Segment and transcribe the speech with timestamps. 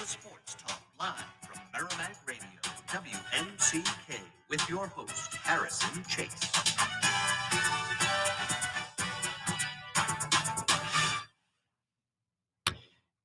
[0.00, 2.42] to Sports Talk live from Merrimack Radio,
[2.88, 6.50] WMCK, with your host, Harrison Chase.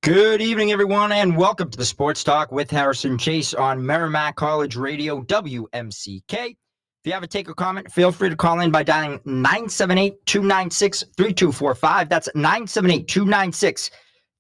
[0.04, 4.76] Good evening, everyone, and welcome to the Sports Talk with Harrison Chase on Merrimack College
[4.76, 6.28] Radio, WMCK.
[6.32, 6.58] If
[7.06, 11.06] you have a take or comment, feel free to call in by dialing 978 296
[11.16, 12.10] 3245.
[12.10, 13.92] That's 978 296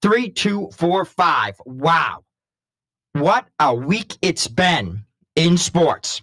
[0.05, 1.62] 3245.
[1.66, 2.23] Wow.
[3.14, 5.04] What a week it's been
[5.36, 6.22] in sports.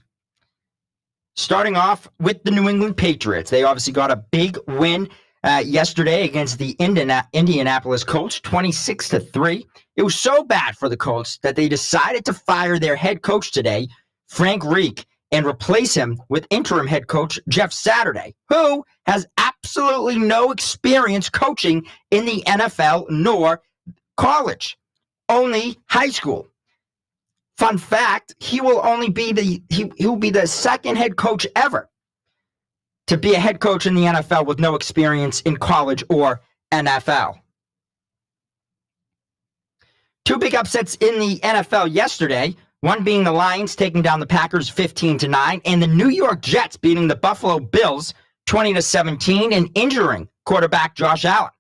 [1.35, 3.51] Starting off with the New England Patriots.
[3.51, 5.09] They obviously got a big win
[5.43, 9.67] uh, yesterday against the Indiana- Indianapolis Colts, 26 to 3.
[9.97, 13.51] It was so bad for the Colts that they decided to fire their head coach
[13.51, 13.89] today,
[14.29, 20.53] Frank Reich, and replace him with interim head coach Jeff Saturday, who has absolutely no
[20.53, 23.61] experience coaching in the NFL nor
[24.23, 24.79] college,
[25.29, 26.47] only high school.
[27.59, 31.91] Fun fact, he will only be the he, he'll be the second head coach ever
[33.09, 36.41] to be a head coach in the NFL with no experience in college or
[36.73, 37.41] NFL.
[40.25, 44.69] Two big upsets in the NFL yesterday, one being the Lions taking down the Packers
[44.69, 48.15] 15 to 9 and the New York Jets beating the Buffalo Bills
[48.47, 51.51] 20 to 17 and injuring quarterback Josh Allen.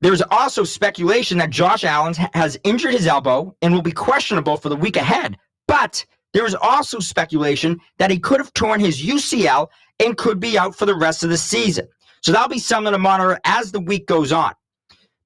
[0.00, 4.70] There's also speculation that Josh Allen has injured his elbow and will be questionable for
[4.70, 5.36] the week ahead.
[5.68, 10.58] But there is also speculation that he could have torn his UCL and could be
[10.58, 11.86] out for the rest of the season.
[12.22, 14.54] So that'll be something to monitor as the week goes on.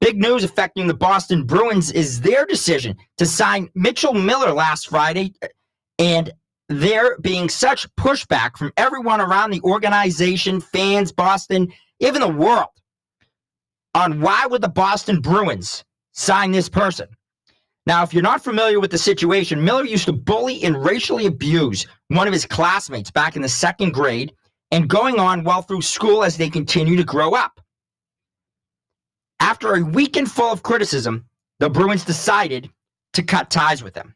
[0.01, 5.33] Big news affecting the Boston Bruins is their decision to sign Mitchell Miller last Friday,
[5.99, 6.33] and
[6.69, 12.69] there being such pushback from everyone around the organization, fans, Boston, even the world
[13.95, 17.09] on why would the Boston Bruins sign this person.
[17.87, 21.87] Now, if you're not familiar with the situation, Miller used to bully and racially abuse
[22.09, 24.33] one of his classmates back in the second grade
[24.71, 27.61] and going on well through school as they continue to grow up.
[29.39, 31.27] After a weekend full of criticism,
[31.59, 32.71] the Bruins decided
[33.13, 34.15] to cut ties with him.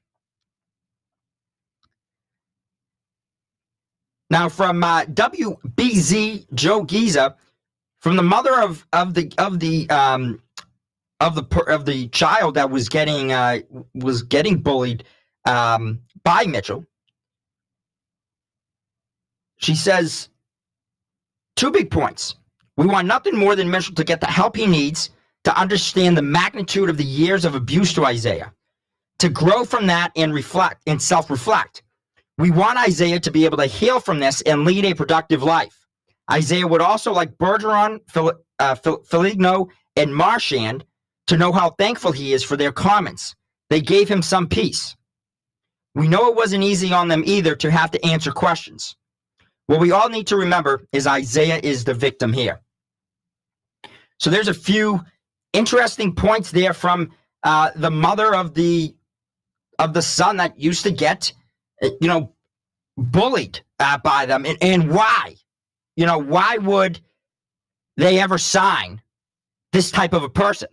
[4.31, 7.37] Now, from uh, WBZ Joe Giza,
[8.01, 10.41] from the mother of of the of the um,
[11.21, 13.61] of the of the child that was getting uh,
[13.95, 15.05] was getting bullied
[15.45, 16.85] um, by Mitchell.
[19.59, 20.29] She says
[21.57, 22.37] two big points.
[22.77, 25.11] We want nothing more than Mitchell to get the help he needs
[25.45, 28.53] to understand the magnitude of the years of abuse to Isaiah,
[29.19, 31.83] to grow from that and reflect and self-reflect.
[32.37, 35.78] We want Isaiah to be able to heal from this and lead a productive life.
[36.31, 38.01] Isaiah would also like Bergeron,
[38.59, 40.85] uh, Foligno, and Marchand
[41.29, 43.35] to know how thankful he is for their comments.
[43.71, 44.97] They gave him some peace.
[45.95, 48.97] We know it wasn't easy on them either to have to answer questions.
[49.67, 52.61] What we all need to remember is Isaiah is the victim here.
[54.19, 55.01] So there's a few
[55.53, 57.11] interesting points there from
[57.43, 58.95] uh, the mother of the
[59.79, 61.33] of the son that used to get,
[61.83, 62.35] uh, you know,
[62.97, 65.37] bullied uh, by them, and, and why.
[65.99, 67.01] You know, why would
[67.97, 69.03] they ever sign
[69.73, 70.69] this type of a person?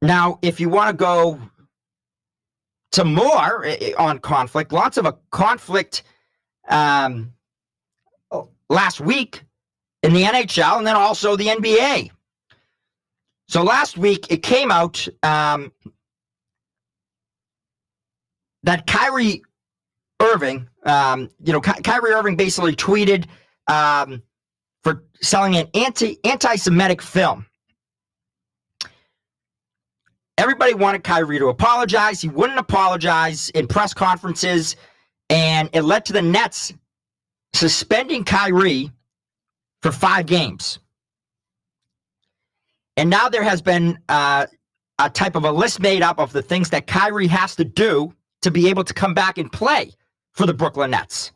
[0.00, 1.38] Now, if you want to go
[2.92, 6.04] to more eh, eh, on conflict, lots of a conflict
[6.70, 7.34] um,
[8.70, 9.44] last week
[10.02, 12.12] in the NHL and then also the NBA.
[13.46, 15.70] So last week it came out um,
[18.62, 19.42] that Kyrie
[20.20, 23.26] Irving, um, you know, Ky- Kyrie Irving basically tweeted
[23.68, 24.22] um,
[24.82, 27.46] for selling an anti anti-Semitic film.
[30.38, 32.20] Everybody wanted Kyrie to apologize.
[32.20, 34.76] He wouldn't apologize in press conferences,
[35.28, 36.72] and it led to the Nets
[37.52, 38.90] suspending Kyrie
[39.82, 40.78] for five games.
[42.96, 44.46] And now there has been uh,
[44.98, 48.14] a type of a list made up of the things that Kyrie has to do
[48.42, 49.92] to be able to come back and play
[50.40, 51.32] for the Brooklyn Nets.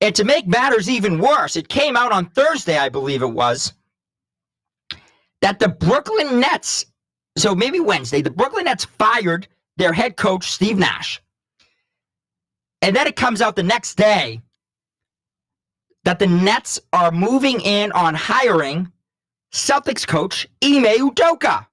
[0.00, 3.72] And to make matters even worse, it came out on Thursday, I believe it was,
[5.42, 6.86] that the Brooklyn Nets,
[7.36, 9.48] so maybe Wednesday, the Brooklyn Nets fired
[9.78, 11.20] their head coach, Steve Nash.
[12.82, 14.40] And then it comes out the next day
[16.04, 18.92] that the Nets are moving in on hiring
[19.52, 21.66] Celtics coach Ime Udoka.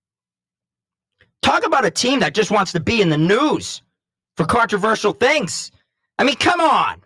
[1.43, 3.83] Talk about a team that just wants to be in the news
[4.41, 5.71] for controversial things.
[6.17, 7.03] I mean, come on.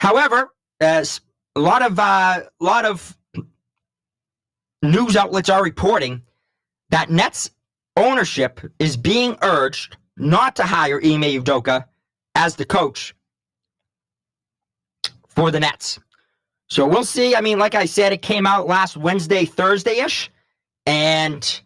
[0.00, 1.20] However, as
[1.54, 3.16] a lot of uh, lot of
[4.82, 6.22] news outlets are reporting
[6.90, 7.50] that Nets
[7.96, 11.84] ownership is being urged not to hire Ime Udoka
[12.34, 13.14] as the coach
[15.28, 16.00] for the Nets.
[16.68, 17.36] So we'll see.
[17.36, 20.32] I mean, like I said, it came out last Wednesday, Thursday ish.
[20.84, 21.60] And,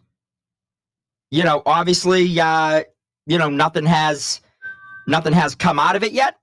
[1.31, 2.83] you know, obviously, uh,
[3.25, 4.41] you know, nothing has
[5.07, 6.37] nothing has come out of it yet.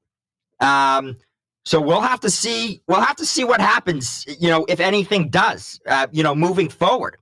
[0.60, 1.16] Um,
[1.64, 2.80] so we'll have to see.
[2.88, 4.24] We'll have to see what happens.
[4.26, 5.80] You know, if anything does.
[5.86, 7.16] Uh, you know, moving forward.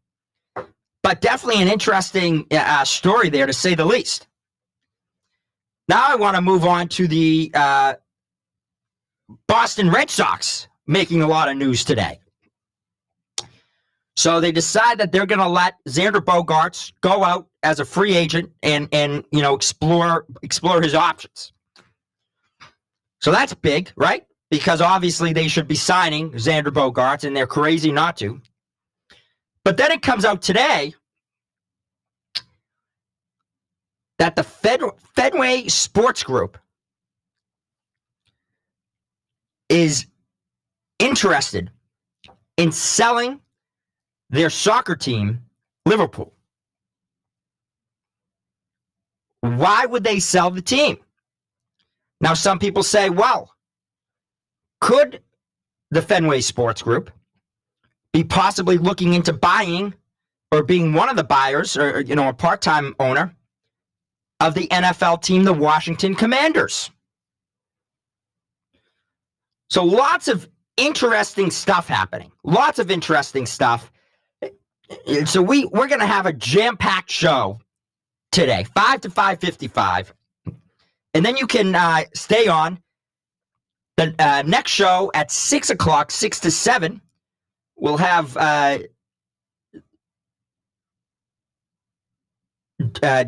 [1.02, 4.26] But definitely an interesting uh, story there, to say the least.
[5.88, 7.94] Now I want to move on to the uh,
[9.46, 12.20] Boston Red Sox making a lot of news today.
[14.18, 18.16] So they decide that they're going to let Xander Bogaerts go out as a free
[18.16, 21.52] agent and and you know explore explore his options.
[23.20, 24.26] So that's big, right?
[24.50, 28.40] Because obviously they should be signing Xander Bogaerts, and they're crazy not to.
[29.62, 30.94] But then it comes out today
[34.18, 34.80] that the Fed,
[35.14, 36.58] Fenway Sports Group
[39.68, 40.06] is
[40.98, 41.70] interested
[42.56, 43.40] in selling
[44.30, 45.40] their soccer team,
[45.86, 46.32] Liverpool.
[49.40, 50.98] Why would they sell the team?
[52.20, 53.54] Now, some people say, well,
[54.80, 55.22] could
[55.90, 57.10] the Fenway Sports Group
[58.12, 59.94] be possibly looking into buying
[60.50, 63.34] or being one of the buyers or, you know, a part time owner
[64.40, 66.90] of the NFL team, the Washington Commanders?
[69.70, 72.32] So, lots of interesting stuff happening.
[72.42, 73.92] Lots of interesting stuff.
[75.26, 77.60] So we we're gonna have a jam packed show
[78.32, 80.12] today, five to five fifty five,
[81.14, 82.80] and then you can uh, stay on
[83.96, 87.02] the uh, next show at six o'clock, six to seven.
[87.76, 88.78] We'll have uh,
[93.02, 93.24] uh,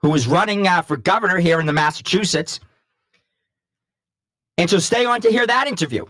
[0.00, 2.60] who is running uh, for governor here in the Massachusetts.
[4.58, 6.04] And so stay on to hear that interview.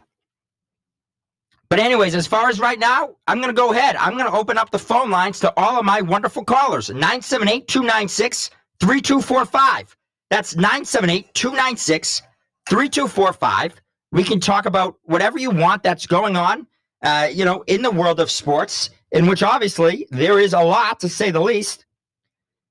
[1.72, 3.96] But, anyways, as far as right now, I'm going to go ahead.
[3.96, 7.66] I'm going to open up the phone lines to all of my wonderful callers 978
[7.66, 9.96] 296 3245.
[10.28, 12.20] That's 978 296
[12.69, 13.80] 3245.
[14.10, 16.66] We can talk about whatever you want that's going on,
[17.02, 21.00] uh, you know, in the world of sports, in which obviously there is a lot
[21.00, 21.86] to say the least.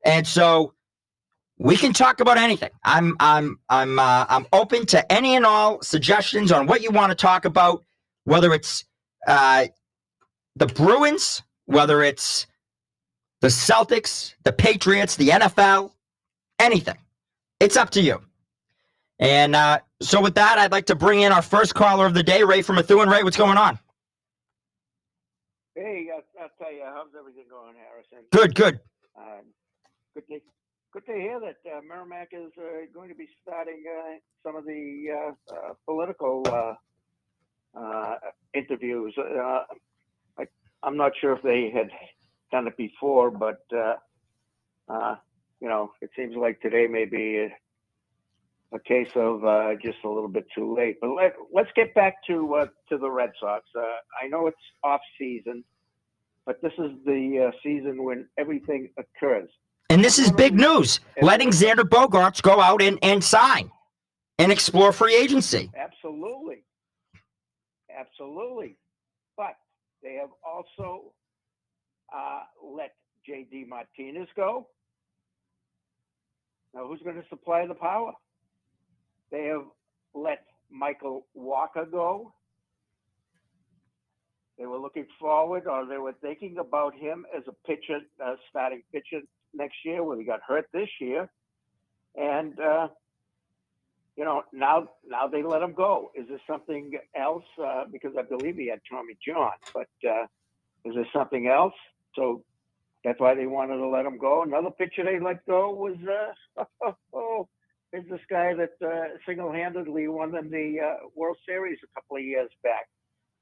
[0.06, 0.76] And so
[1.58, 2.70] we can talk about anything.
[2.84, 7.10] I'm I'm I'm uh, I'm open to any and all suggestions on what you want
[7.10, 7.84] to talk about,
[8.26, 8.86] whether it's
[9.28, 9.66] uh,
[10.56, 12.48] the Bruins, whether it's
[13.42, 15.92] the Celtics, the Patriots, the NFL,
[16.60, 16.98] anything.
[17.60, 18.22] It's up to you.
[19.20, 22.24] And uh, so, with that, I'd like to bring in our first caller of the
[22.24, 23.08] day, Ray from Methuen.
[23.08, 23.78] Ray, what's going on?
[25.76, 28.26] Hey, I'll, I'll tell you, how's everything going, Harrison?
[28.32, 28.80] Good, good.
[29.18, 29.46] Um,
[30.16, 30.40] good to
[30.92, 34.66] good to hear that uh, Merrimack is uh, going to be starting uh, some of
[34.66, 36.74] the uh,
[38.56, 39.66] uh, political uh, interviews.
[40.38, 41.90] I, am not sure if they had
[42.52, 43.96] done it before, but uh,
[44.90, 45.16] uh,
[45.60, 50.10] you know, it seems like today may be a, a case of uh, just a
[50.10, 50.98] little bit too late.
[51.02, 53.66] But let, let's get back to to the Red Sox.
[54.22, 55.64] I know it's off season,
[56.46, 59.50] but this is the season when everything occurs.
[59.90, 61.02] And this is big news.
[61.22, 63.70] Letting Xander Bogaerts go out and, and sign
[64.40, 65.70] and explore free agency.
[65.76, 66.64] Absolutely.
[68.00, 68.78] Absolutely.
[69.38, 69.56] But
[70.04, 71.14] they have also
[72.14, 72.96] uh, let
[73.26, 73.66] J.D.
[73.68, 74.68] Martinez go.
[76.74, 78.14] Now, who's going to supply the power?
[79.32, 79.66] They have
[80.14, 82.34] let Michael Wacha go.
[84.58, 88.84] They were looking forward, or they were thinking about him as a pitcher, uh, starting
[88.92, 89.22] pitcher
[89.54, 91.30] next year when he got hurt this year,
[92.16, 92.88] and uh,
[94.22, 96.12] you know now now they let him go.
[96.14, 97.44] Is there something else?
[97.60, 100.26] Uh, because I believe he had Tommy John, but uh,
[100.86, 101.74] is there something else?
[102.16, 102.44] So
[103.04, 104.44] that's why they wanted to let him go.
[104.44, 107.48] Another pitcher they let go was uh, oh, oh,
[107.94, 112.24] is this guy that uh, single-handedly won them the uh, World Series a couple of
[112.24, 112.90] years back,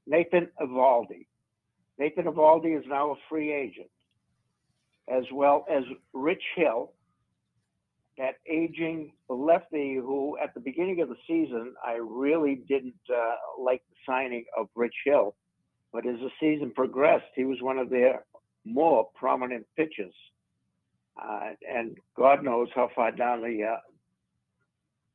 [0.07, 1.27] Nathan Eovaldi.
[1.97, 3.89] Nathan Eovaldi is now a free agent
[5.09, 5.83] as well as
[6.13, 6.93] Rich Hill,
[8.19, 13.81] that aging lefty who, at the beginning of the season, I really didn't uh, like
[13.89, 15.35] the signing of Rich Hill.
[15.93, 18.25] But as the season progressed, he was one of their
[18.65, 20.13] more prominent pitchers.
[21.19, 23.77] Uh, and God knows how far down the uh,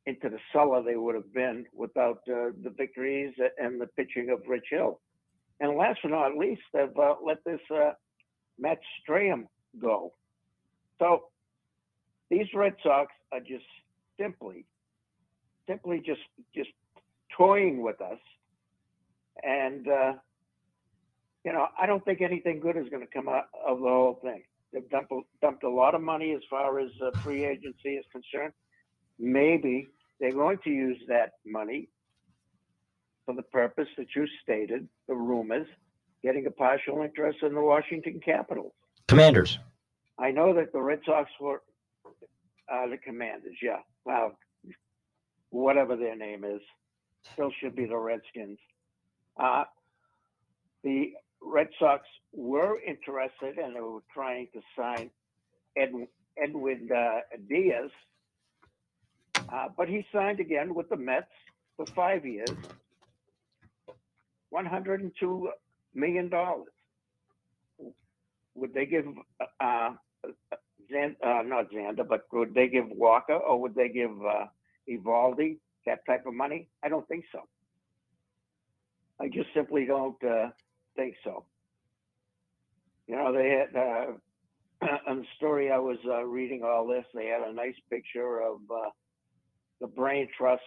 [0.07, 4.41] into the cellar they would have been without uh, the victories and the pitching of
[4.49, 5.01] Rich Hill.
[5.61, 7.93] And last but not least, they've uh, let this uh,
[8.59, 9.45] Matt Strahm
[9.81, 10.13] go.
[10.99, 11.25] So
[12.35, 13.65] these Red Sox are just
[14.21, 14.67] simply,
[15.69, 16.21] simply just
[16.55, 16.71] just
[17.37, 18.19] toying with us.
[19.43, 20.13] And uh,
[21.45, 24.19] you know, I don't think anything good is going to come out of the whole
[24.23, 24.43] thing.
[24.73, 28.53] They've dumped, dumped a lot of money as far as uh, free agency is concerned.
[29.19, 29.87] Maybe
[30.19, 31.89] they're going to use that money
[33.25, 35.69] for the purpose that you stated, the rumors,
[36.23, 38.73] getting a partial interest in the Washington Capitals.
[39.07, 39.59] Commanders.
[40.19, 41.63] I know that the Red Sox were
[42.73, 43.81] uh, the Commanders, yeah.
[44.05, 44.39] Well,
[45.51, 46.61] whatever their name is,
[47.33, 48.59] still should be the Redskins.
[49.41, 49.65] Uh,
[50.83, 52.03] the Red Sox
[52.33, 55.11] were interested and they were trying to sign
[55.77, 55.93] Ed,
[56.43, 57.91] Edwin uh, Diaz,
[59.53, 61.27] uh, but he signed again with the Mets
[61.77, 62.49] for five years,
[64.53, 65.47] $102
[65.95, 66.31] million.
[68.55, 69.07] Would they give
[69.61, 69.91] uh,
[70.95, 74.47] Zan, uh, not Xander, but would they give Wacha or would they give uh,
[74.89, 76.69] Eovaldi that type of money?
[76.83, 77.41] I don't think so.
[79.21, 80.49] I just simply don't uh,
[80.97, 81.45] think so.
[83.07, 87.05] You know, they had uh, on the story I was uh, reading all this.
[87.15, 88.91] They had a nice picture of uh,
[89.81, 90.63] the brain trust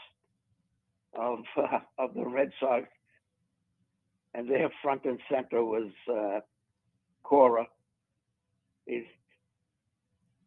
[1.18, 2.86] of uh, of the Red Sox,
[4.34, 6.40] and their front and center was uh,
[7.24, 7.68] Cora.
[8.86, 9.04] He's,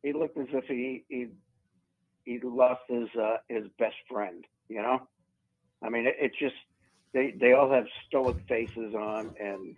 [0.03, 1.29] he looked as if he he
[2.25, 4.45] he lost his uh, his best friend.
[4.69, 5.09] You know,
[5.83, 6.55] I mean, it, it's just
[7.13, 9.77] they they all have stoic faces on, and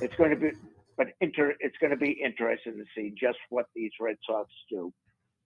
[0.00, 0.50] it's going to be
[0.98, 4.92] but inter, it's going to be interesting to see just what these Red Sox do.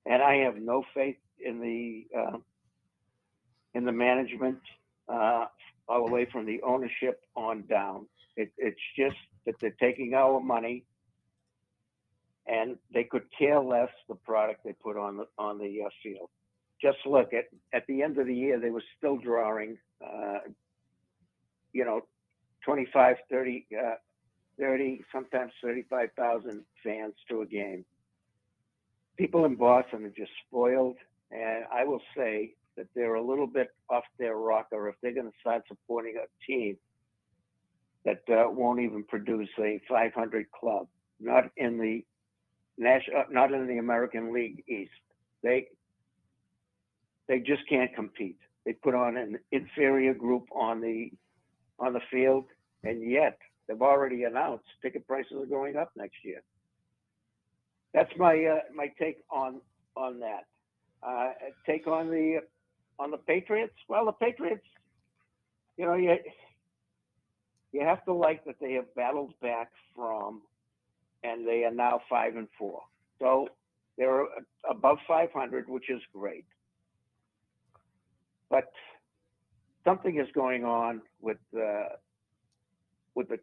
[0.06, 2.38] And I have no faith in the uh,
[3.74, 4.58] in the management
[5.08, 5.44] uh,
[5.88, 8.06] all the way from the ownership on down.
[8.36, 10.84] It, it's just that they're taking our money,
[12.46, 16.28] and they could care less the product they put on the on the uh, field.
[16.80, 20.38] Just look at at the end of the year, they were still drawing, uh,
[21.72, 22.02] you know,
[22.64, 23.94] 25, 30, uh,
[24.58, 27.84] 30, sometimes 35,000 fans to a game.
[29.16, 30.96] People in Boston are just spoiled,
[31.30, 35.26] and I will say that they're a little bit off their rocker if they're going
[35.26, 36.76] to start supporting a team
[38.04, 40.86] that uh, won't even produce a 500 club,
[41.20, 42.04] not in the
[42.78, 44.90] national, uh, not in the American League East.
[45.42, 45.68] They
[47.28, 48.38] they just can't compete.
[48.64, 51.10] They put on an inferior group on the
[51.78, 52.44] on the field,
[52.84, 56.42] and yet they've already announced ticket prices are going up next year.
[57.94, 59.60] That's my uh, my take on
[59.96, 60.44] on that.
[61.02, 61.32] Uh,
[61.66, 62.40] take on the
[62.98, 63.74] on the Patriots.
[63.88, 64.66] Well, the Patriots,
[65.76, 66.16] you know, you
[67.72, 70.42] you have to like that they have battled back from,
[71.24, 72.82] and they are now five and four.
[73.18, 73.48] So
[73.96, 74.26] they're
[74.68, 76.44] above 500, which is great.
[78.50, 78.70] But
[79.84, 81.96] something is going on with uh,
[83.14, 83.38] with the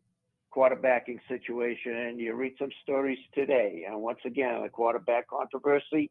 [0.55, 1.95] quarterbacking situation.
[1.95, 6.09] And you read some stories today, and once again, the quarterback controversy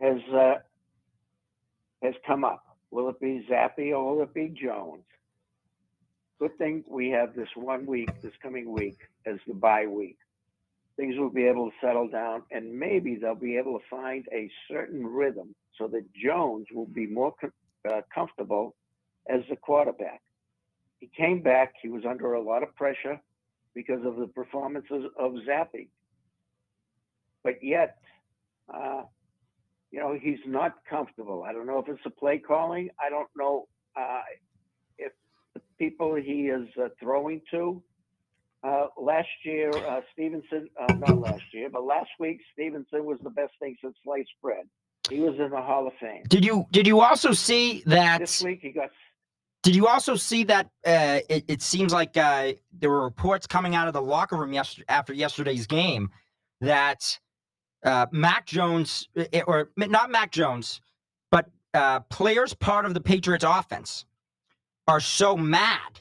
[0.00, 0.54] has uh,
[2.02, 2.64] has come up.
[2.90, 5.04] Will it be Zappe or will it be Jones?
[6.38, 10.16] Good thing we have this one week, this coming week, as the bye week.
[10.98, 14.50] Things will be able to settle down, and maybe they'll be able to find a
[14.70, 17.32] certain rhythm so that Jones will be more
[17.88, 18.74] uh, comfortable
[19.30, 20.20] as the quarterback.
[20.98, 21.74] He came back.
[21.80, 23.20] He was under a lot of pressure
[23.74, 25.88] because of the performances of Zappe.
[27.44, 27.98] But yet,
[28.74, 29.02] uh,
[29.92, 31.44] you know, he's not comfortable.
[31.44, 32.90] I don't know if it's a play calling.
[33.00, 34.22] I don't know uh,
[34.98, 35.12] if
[35.54, 37.82] the people he is uh, throwing to.
[38.64, 43.30] Uh, last year, uh, Stevenson, uh, not last year, but last week, Stevenson was the
[43.30, 44.64] best thing since sliced bread.
[45.08, 46.24] He was in the Hall of Fame.
[46.28, 48.90] Did you did you also see that This week he got
[49.62, 53.74] Did you also see that uh, it, it seems like uh, there were reports coming
[53.74, 56.10] out of the locker room yesterday, after yesterday's game
[56.60, 57.18] that
[57.84, 60.80] uh, Mac Jones, eh, or not Mac Jones,
[61.30, 64.04] but uh, players part of the Patriots offense
[64.88, 66.00] are so mad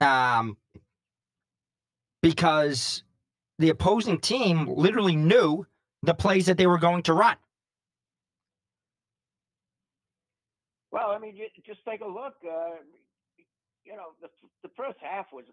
[0.00, 0.56] um,
[2.26, 3.04] because
[3.60, 5.64] the opposing team literally knew
[6.02, 7.36] the plays that they were going to run.
[10.90, 12.34] Well, I mean, just take a look.
[12.44, 12.82] Uh,
[13.84, 14.28] you know, the
[14.64, 15.44] the first half was,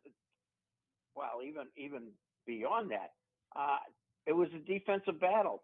[1.15, 2.07] well, even even
[2.47, 3.11] beyond that,
[3.55, 3.77] uh,
[4.25, 5.61] it was a defensive battle.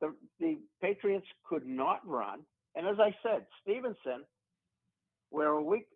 [0.00, 2.42] The the Patriots could not run,
[2.76, 4.24] and as I said, Stevenson,
[5.30, 5.86] where a week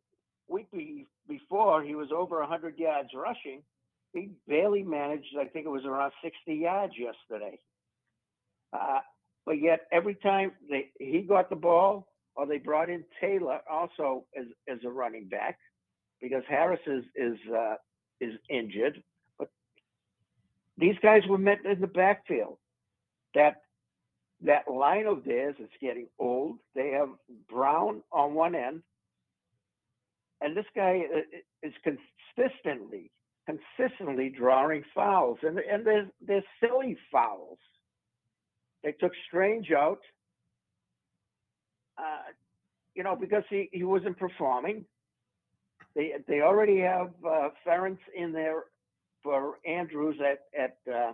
[0.49, 3.63] week be, before, he was over 100 yards rushing.
[4.13, 7.59] He barely managed, I think it was around 60 yards yesterday.
[8.73, 9.01] Uh,
[9.47, 14.25] but yet, every time they, he got the ball, or they brought in Taylor also
[14.39, 15.59] as, as a running back,
[16.21, 17.75] because Harris is is uh,
[18.21, 19.03] is injured.
[19.39, 19.49] But
[20.77, 22.59] these guys were met in the backfield.
[23.35, 23.63] That
[24.43, 26.59] that line of theirs is getting old.
[26.75, 27.09] They have
[27.49, 28.83] Brown on one end,
[30.41, 31.21] and this guy uh,
[31.63, 33.11] is consistently
[33.51, 37.59] consistently drawing fouls, and and they're they're silly fouls.
[38.83, 40.01] They took Strange out,
[41.99, 42.33] uh,
[42.95, 44.85] you know, because he, he wasn't performing.
[45.95, 48.65] They they already have uh, Ferentz in there
[49.23, 51.13] for Andrews at at uh,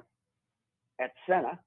[1.01, 1.59] at center,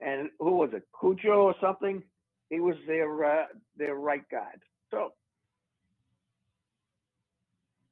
[0.00, 2.02] and who was it, Cujo or something?
[2.50, 4.60] He was their uh, their right guard.
[4.90, 5.12] So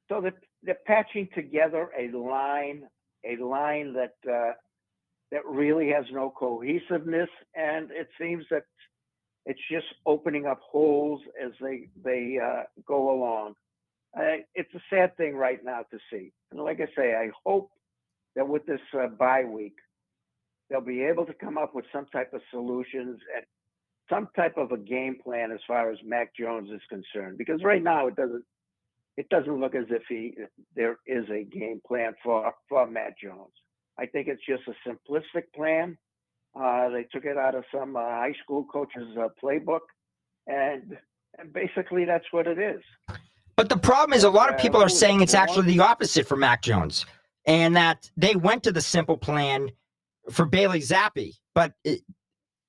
[0.09, 2.83] so they're, they're patching together a line
[3.25, 4.53] a line that uh,
[5.31, 8.63] that really has no cohesiveness, and it seems that
[9.45, 13.53] it's just opening up holes as they they uh, go along.
[14.17, 16.31] Uh, it's a sad thing right now to see.
[16.51, 17.71] And like I say, I hope
[18.35, 19.75] that with this uh, bye week,
[20.69, 23.45] they'll be able to come up with some type of solutions and
[24.09, 27.39] some type of a game plan as far as Mac Jones is concerned.
[27.39, 28.45] Because right now it doesn't
[29.17, 30.35] it doesn't look as if he
[30.75, 33.53] there is a game plan for for Mac Jones.
[33.99, 35.97] I think it's just a simplistic plan
[36.59, 39.79] uh, they took it out of some uh, high school coach's uh, playbook,
[40.47, 40.97] and
[41.39, 42.81] and basically that's what it is.
[43.55, 46.35] But the problem is, a lot of people are saying it's actually the opposite for
[46.35, 47.05] Mac Jones,
[47.45, 49.71] and that they went to the simple plan
[50.31, 51.33] for Bailey Zappe.
[51.55, 52.01] But it,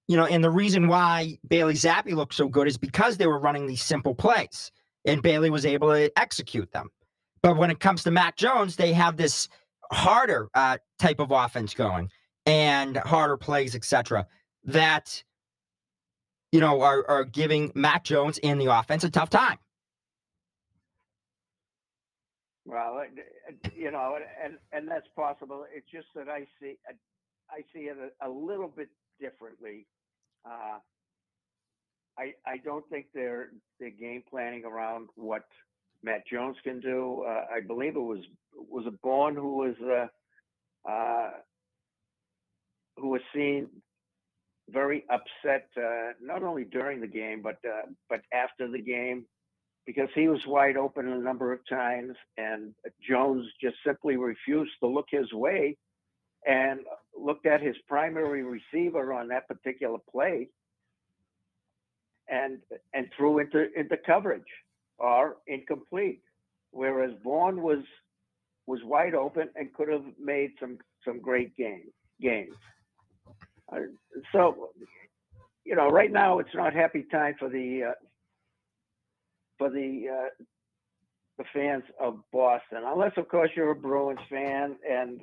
[0.09, 3.39] you know, and the reason why Bailey Zappe looked so good is because they were
[3.39, 4.71] running these simple plays,
[5.05, 6.91] and Bailey was able to execute them.
[7.43, 9.49] But when it comes to Mac Jones, they have this
[9.93, 12.11] harder uh, type of offense going
[12.47, 14.27] and harder plays, etc.,
[14.65, 15.23] that
[16.53, 19.59] you know are are giving Mac Jones and the offense a tough time.
[22.65, 23.03] Well,
[23.77, 25.67] you know, and and that's possible.
[25.75, 26.77] It's just that I see
[27.51, 28.89] I see it a, a little bit
[29.21, 29.87] differently.
[30.45, 30.79] Uh,
[32.19, 33.49] I I don't think they're
[33.79, 35.45] they're game planning around what
[36.03, 37.25] Mac Jones can do.
[37.27, 38.21] Uh, I believe it was
[38.55, 41.31] was a Bourne who was uh, uh,
[42.97, 43.69] who was seen
[44.71, 49.25] very upset, uh, not only during the game but uh, but after the game,
[49.87, 52.75] because he was wide open a number of times, and
[53.07, 55.77] Jones just simply refused to look his way,
[56.47, 56.81] and
[57.19, 60.49] looked at his primary receiver on that particular play,
[62.29, 62.59] and
[62.93, 64.43] and threw into into coverage
[64.99, 66.23] are incomplete,
[66.71, 67.85] whereas Bourne was
[68.67, 71.85] was wide open and could have made some some great game
[72.21, 72.55] games.
[73.73, 73.81] Uh,
[74.33, 74.71] so,
[75.65, 77.93] you know, right now it's not happy time for the uh,
[79.59, 80.45] for the uh,
[81.39, 85.21] the fans of Boston, unless of course you're a Bruins fan and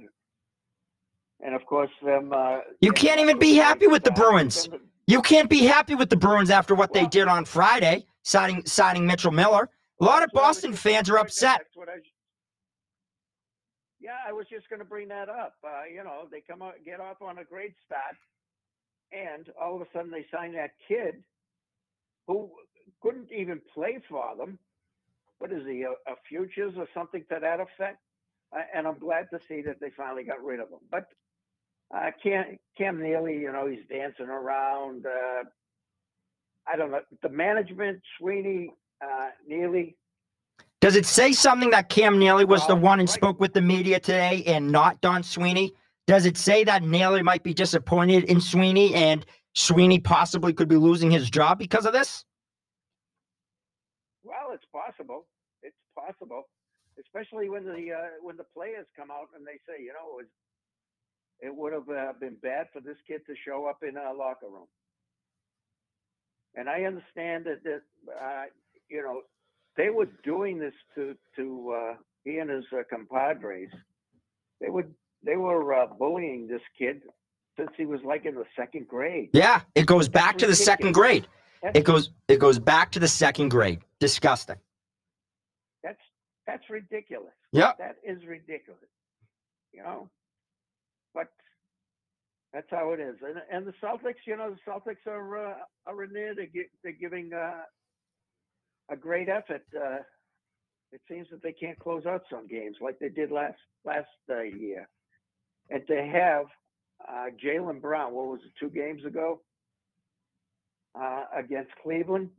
[1.40, 2.32] and of course them.
[2.34, 4.70] Uh, you can't even be happy with the Bruins.
[5.08, 8.66] You can't be happy with the Bruins after what well, they did on Friday, signing
[8.66, 9.70] signing Mitchell Miller.
[10.00, 11.62] A lot of Boston fans are upset.
[14.00, 15.56] Yeah, I was just going to bring that up.
[15.64, 18.16] Uh, you know, they come out, get off on a great start,
[19.12, 21.24] and all of a sudden they sign that kid
[22.28, 22.50] who
[23.02, 24.58] couldn't even play for them.
[25.38, 28.00] What is he, a, a futures or something to that effect?
[28.56, 30.80] Uh, and I'm glad to see that they finally got rid of him.
[30.90, 31.06] But
[31.94, 35.06] uh, Cam, Cam Neely, you know, he's dancing around.
[35.06, 35.44] Uh,
[36.72, 37.02] I don't know.
[37.22, 38.72] The management, Sweeney,
[39.04, 39.96] uh, Neely,
[40.82, 44.00] does it say something that Cam Neely was the one and spoke with the media
[44.00, 45.74] today and not Don Sweeney?
[46.08, 49.24] Does it say that Neely might be disappointed in Sweeney and
[49.54, 52.26] Sweeney possibly could be losing his job because of this?
[54.24, 55.28] Well, it's possible.
[55.62, 56.50] It's possible,
[57.00, 60.26] especially when the uh, when the players come out and they say, you know, it,
[60.26, 60.26] was,
[61.42, 64.48] it would have uh, been bad for this kid to show up in a locker
[64.48, 64.68] room.
[66.56, 67.82] And I understand that that
[68.22, 68.44] uh,
[68.90, 69.22] you know
[69.78, 73.70] they were doing this to to uh, he and his uh, compadres.
[74.60, 77.02] They would they were uh, bullying this kid
[77.58, 79.30] since he was like in the second grade.
[79.34, 81.28] Yeah, it goes back That's to the second grade.
[81.64, 83.80] That's, it goes it goes back to the second grade.
[84.00, 84.58] Disgusting.
[85.84, 86.02] That's
[86.46, 87.34] that's ridiculous.
[87.54, 88.80] Yeah, that is ridiculous.
[89.72, 90.10] You know,
[92.70, 93.16] that's how it is.
[93.28, 95.54] And and the Celtics, you know, the Celtics are uh,
[95.88, 96.36] are in there.
[96.36, 96.48] They're,
[96.84, 97.64] they're giving uh,
[98.90, 100.00] a great effort uh,
[100.92, 104.42] It seems that they can't close out some games like they did last last uh,
[104.42, 104.88] year.
[105.70, 106.46] And to have
[107.08, 109.42] uh, Jaylen Brown, what was it, two games ago,
[111.00, 112.30] uh, against Cleveland,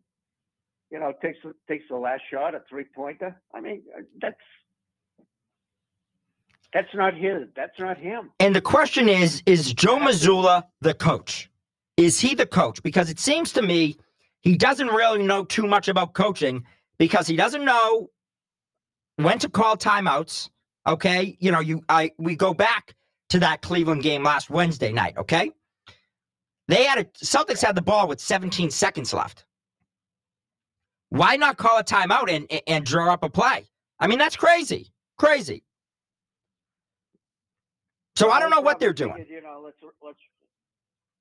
[0.91, 3.41] you know, takes takes the last shot, a three pointer.
[3.55, 4.37] I mean, uh, that's
[6.73, 7.49] that's not his.
[7.55, 8.31] That's not him.
[8.41, 11.51] And the question is: Is Joe Mazzulla the coach?
[11.97, 12.83] Is he the coach?
[12.83, 13.97] Because it seems to me
[14.41, 16.65] he doesn't really know too much about coaching
[16.99, 18.11] because he doesn't know
[19.17, 20.49] when to call timeouts.
[20.87, 22.95] Okay, you know, you I we go back
[23.29, 25.17] to that Cleveland game last Wednesday night.
[25.19, 25.53] Okay,
[26.69, 29.45] they had a Celtics had the ball with 17 seconds left.
[31.11, 33.69] Why not call a timeout and and draw up a play?
[34.01, 35.63] I mean, that's crazy, crazy.
[38.23, 39.15] So I don't know what they're doing.
[39.15, 40.19] Figured, you know, let's let's.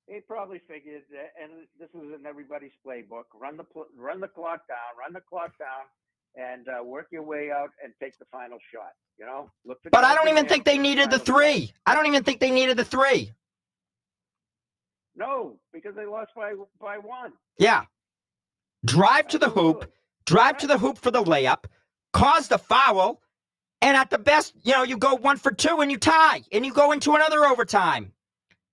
[0.08, 3.66] He probably figured, that, and this is in everybody's playbook: run the
[3.98, 5.86] run the clock down, run the clock down,
[6.36, 8.92] and uh, work your way out and take the final shot.
[9.18, 9.80] You know, look.
[9.92, 11.68] But I don't even think they needed the three.
[11.68, 11.76] Shot.
[11.88, 13.32] I don't even think they needed the three.
[15.16, 17.34] No, because they lost by by one.
[17.58, 17.86] Yeah.
[18.86, 19.92] Drive to the hoop,
[20.28, 21.66] drive to the hoop for the layup,
[22.14, 23.22] cause the foul,
[23.82, 26.66] and at the best, you know, you go one for two and you tie and
[26.66, 28.14] you go into another overtime.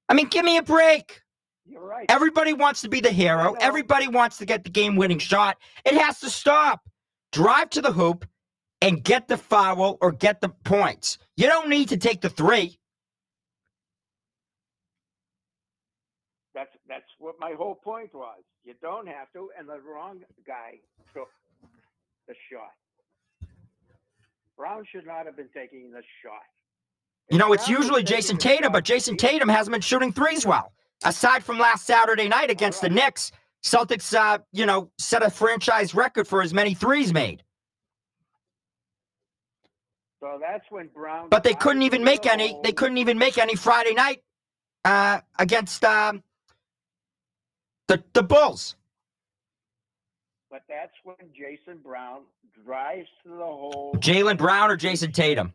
[0.08, 1.22] I mean, give me a break.
[1.66, 2.06] You're right.
[2.08, 3.54] Everybody wants to be the hero.
[3.60, 5.58] Everybody wants to get the game winning shot.
[5.84, 6.80] It has to stop.
[7.32, 8.26] Drive to the hoop
[8.80, 11.18] and get the foul or get the points.
[11.36, 12.78] You don't need to take the three.
[16.54, 18.40] That's that's what my whole point was.
[18.64, 20.78] You don't have to, and the wrong guy
[21.14, 21.28] took
[22.26, 22.72] the shot.
[24.58, 26.42] Brown should not have been taking the shot.
[27.30, 30.72] You know, it's usually Jayson Tatum, but Jayson Tatum hasn't been shooting threes well.
[31.04, 32.88] Aside from last Saturday night against right.
[32.88, 33.30] the Knicks,
[33.62, 37.44] Celtics, uh, you know, set a franchise record for as many threes made.
[40.20, 41.28] So that's when Brown.
[41.28, 42.58] But they couldn't even make any.
[42.64, 44.24] They couldn't even make any Friday night
[44.84, 46.24] uh, against um,
[47.86, 48.74] the the Bulls.
[50.50, 52.22] But that's when Jason Brown
[52.64, 53.94] drives to the hole.
[53.98, 55.52] Jaylen Brown or Jayson Tatum?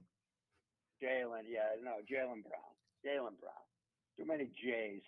[1.01, 2.73] Jaylen, yeah, no, Jaylen Brown.
[3.05, 3.53] Jaylen Brown.
[4.17, 5.01] Too many J's.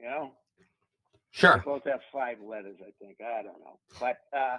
[0.00, 0.32] You know?
[1.30, 1.56] Sure.
[1.56, 3.18] They both have five letters, I think.
[3.20, 3.78] I don't know.
[4.00, 4.58] But uh,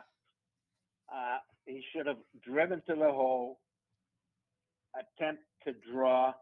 [1.14, 3.60] uh, he should have driven to the hole,
[4.96, 6.34] attempt to draw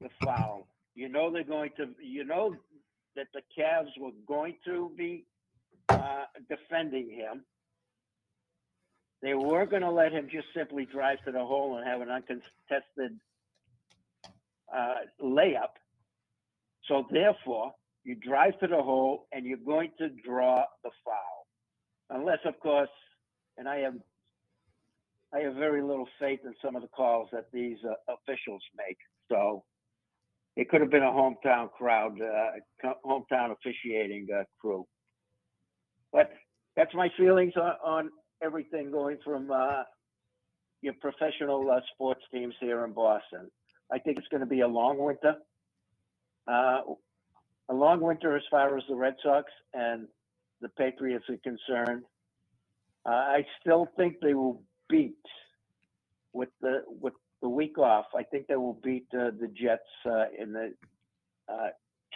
[0.00, 0.66] the foul.
[0.94, 2.54] You know they're going to, you know
[3.16, 5.24] that the Cavs were going to be
[5.88, 7.44] uh, defending him.
[9.22, 12.08] They were going to let him just simply drive to the hole and have an
[12.08, 13.18] uncontested
[14.74, 15.74] uh, layup.
[16.88, 17.72] So therefore,
[18.04, 21.46] you drive to the hole and you're going to draw the foul,
[22.10, 22.88] unless, of course,
[23.56, 23.94] and I have
[25.34, 28.98] I have very little faith in some of the calls that these uh, officials make.
[29.30, 29.64] So
[30.56, 34.86] it could have been a hometown crowd, uh, hometown officiating uh, crew.
[36.12, 36.32] But
[36.76, 38.10] that's my feelings on, on
[38.42, 39.82] everything going from uh,
[40.80, 43.50] your professional uh, sports teams here in Boston.
[43.90, 45.36] I think it's going to be a long winter.
[46.46, 46.80] Uh,
[47.68, 50.08] a long winter as far as the Red Sox and
[50.60, 52.02] the Patriots are concerned.
[53.06, 55.14] Uh, I still think they will beat
[56.32, 58.06] with the with the week off.
[58.16, 60.72] I think they will beat uh, the Jets uh, in the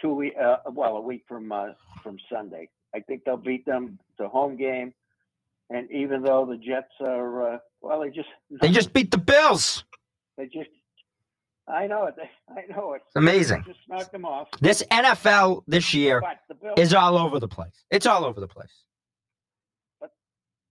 [0.01, 0.33] two week
[0.71, 1.51] well a week from
[2.03, 2.69] from Sunday.
[2.93, 4.93] I think they'll beat them the home game.
[5.69, 8.29] And even though the Jets are, uh, well, they just
[8.61, 9.83] they just beat the Bills.
[10.37, 10.69] They just,
[11.67, 12.15] I know it.
[12.49, 13.01] I know it.
[13.05, 13.63] It's amazing.
[13.65, 14.47] They just knocked them off.
[14.61, 16.21] This NFL this year
[16.61, 17.83] Bills, is all over the place.
[17.91, 18.83] It's all over the place.
[19.99, 20.11] But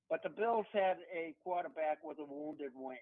[0.09, 2.96] but the Bills had a quarterback with a wounded wing.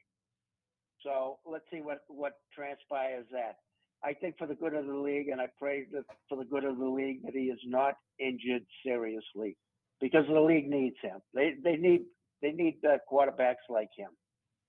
[1.04, 3.58] So let's see what what transpires that.
[4.02, 6.64] I think for the good of the league, and I pray that for the good
[6.64, 9.56] of the league that he is not injured seriously,
[10.00, 11.20] because the league needs him.
[11.34, 12.02] They they need
[12.42, 14.10] they need uh, quarterbacks like him.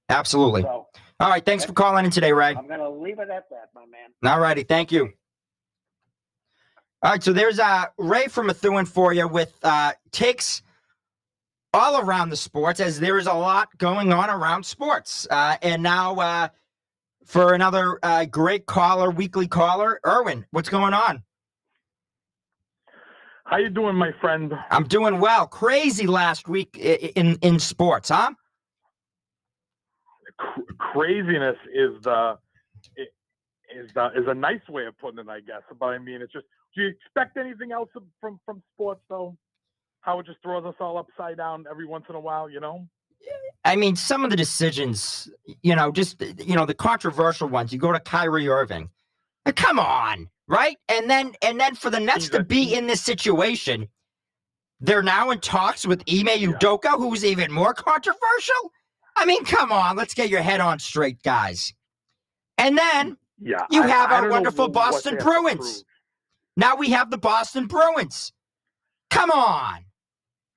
[0.10, 0.62] Absolutely.
[0.62, 0.88] So,
[1.20, 1.44] All right.
[1.44, 2.56] Thanks for calling in today, Ray.
[2.56, 4.10] I'm going to leave it at that, my man.
[4.32, 4.64] All righty.
[4.64, 5.12] Thank you.
[7.02, 7.24] All right.
[7.24, 10.62] So there's uh, Ray from Methuen for you with uh, takes
[11.74, 15.28] all around the sports, as there is a lot going on around sports.
[15.30, 16.48] Uh, and now uh,
[17.26, 20.00] for another uh, great caller, weekly caller.
[20.06, 21.24] Erwin, what's going on?
[23.46, 24.54] How you doing, my friend?
[24.72, 25.46] I'm doing well.
[25.46, 28.32] Crazy last week in in sports, huh?
[30.42, 32.38] C- craziness is the
[32.98, 35.62] is the is a nice way of putting it, I guess.
[35.80, 36.46] But I mean, it's just.
[36.76, 39.38] Do you expect anything else from from sports though?
[40.02, 42.88] How it just throws us all upside down every once in a while, you know?
[43.64, 45.30] I mean, some of the decisions,
[45.64, 47.72] you know, just you know, the controversial ones.
[47.72, 48.90] You go to Kyrie Irving.
[49.46, 50.78] Uh, Come on, right?
[50.90, 53.88] And then and then for the Nets to be in this situation,
[54.80, 58.72] they're now in talks with Ime Udoka, who's even more controversial.
[59.16, 61.74] I mean, come on, let's get your head on straight, guys.
[62.58, 63.66] And then Yeah.
[63.70, 65.84] You I- have I our wonderful Boston they have to Bruins.
[66.58, 68.34] now we have the Boston Bruins.
[69.10, 69.86] Come on.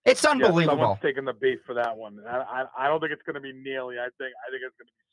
[0.05, 0.79] It's Yeah, unbelievable.
[0.79, 2.18] someone's taking the bait for that one.
[2.27, 3.98] I, I, I don't think it's going to be nearly.
[3.98, 5.08] I think I think it's going to be.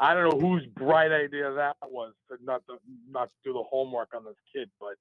[0.00, 2.78] I don't know whose bright idea that was to not to
[3.10, 4.94] not do the homework on this kid, but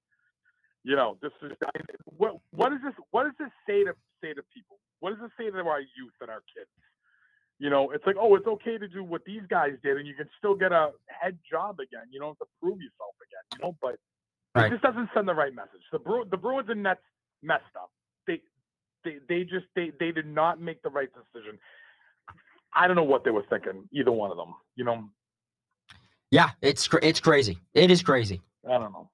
[0.83, 1.71] you know, this is I,
[2.05, 4.79] what what does this what does this say to say to people?
[4.99, 6.69] What does this say to our youth and our kids?
[7.59, 10.15] You know, it's like, oh, it's okay to do what these guys did, and you
[10.15, 12.03] can still get a head job again.
[12.11, 13.45] You don't have to prove yourself again.
[13.59, 13.97] You know, but
[14.55, 14.67] Right.
[14.67, 15.81] it just doesn't send the right message.
[15.93, 17.01] The Bru- the Bruins and Nets
[17.43, 17.91] messed up.
[18.27, 18.41] They
[19.05, 21.57] they they just they they did not make the right decision.
[22.73, 24.53] I don't know what they were thinking, either one of them.
[24.75, 25.09] You know,
[26.29, 27.57] yeah, it's it's crazy.
[27.73, 28.41] It is crazy.
[28.67, 29.09] I don't know.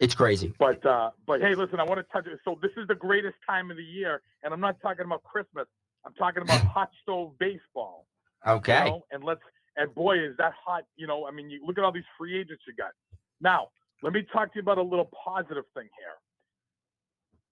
[0.00, 0.52] It's crazy.
[0.58, 2.38] But uh, but hey, listen, I want to touch it.
[2.44, 5.66] So this is the greatest time of the year, and I'm not talking about Christmas.
[6.04, 8.06] I'm talking about hot stove baseball.
[8.46, 8.84] you Okay.
[8.84, 9.04] know?
[9.10, 9.40] And let's
[9.76, 10.84] and boy, is that hot.
[10.96, 12.92] You know, I mean, you look at all these free agents you got.
[13.40, 13.68] Now,
[14.02, 16.14] let me talk to you about a little positive thing here.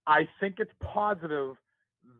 [0.07, 1.57] I think it's positive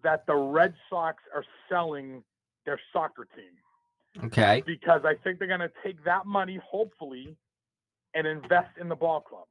[0.05, 2.23] that the Red Sox are selling
[2.65, 4.63] their soccer team Okay.
[4.67, 7.37] because I think they're going to take that money, hopefully,
[8.15, 9.47] and invest in the ball club.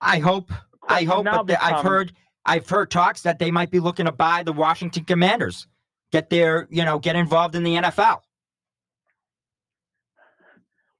[0.00, 0.50] I hope.
[0.88, 1.24] I hope.
[1.26, 2.12] But the- I've heard.
[2.46, 5.66] I've heard talks that they might be looking to buy the Washington Commanders.
[6.10, 8.22] Get their, you know, get involved in the NFL.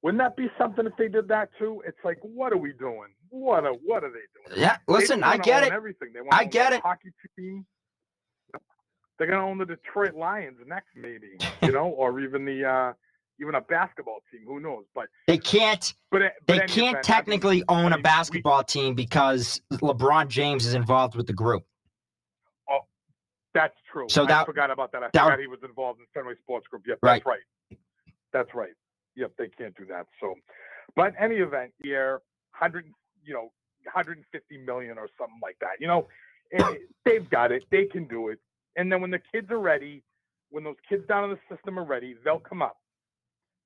[0.03, 1.83] Wouldn't that be something if they did that too?
[1.87, 3.09] It's like, what are we doing?
[3.31, 4.61] What are what are they doing?
[4.61, 4.76] Yeah.
[4.87, 5.72] Listen, I get it.
[5.72, 6.11] Everything.
[6.12, 6.83] They wanna I get it.
[6.83, 7.64] Hockey team.
[9.20, 11.37] They're gonna own the Detroit Lions next, maybe.
[11.61, 12.92] You know, or even the uh
[13.38, 14.40] even a basketball team.
[14.46, 14.85] Who knows?
[14.94, 15.92] But They can't.
[16.11, 20.28] but, but They can't event, I mean, technically own a we- basketball team because LeBron
[20.28, 21.62] James is involved with the group.
[22.70, 22.80] Oh,
[23.52, 24.06] that's true.
[24.09, 25.02] So I that- forgot about that.
[25.02, 26.87] I that- forgot he was involved in Fenway Sports Group.
[26.87, 27.22] Yep, Right.
[27.22, 27.78] that's right.
[28.33, 28.72] That's right.
[29.16, 30.06] Yep, they can't do that.
[30.18, 30.35] So,
[30.96, 32.87] but any event here, hundred,
[33.22, 33.52] you know,
[33.85, 35.72] 150 million or something like that.
[35.78, 36.09] You know,
[36.52, 37.64] eh, they've got it.
[37.70, 38.38] They can do it.
[38.76, 40.02] And then when the kids are ready,
[40.50, 42.76] when those kids down in the system are ready, they'll come up.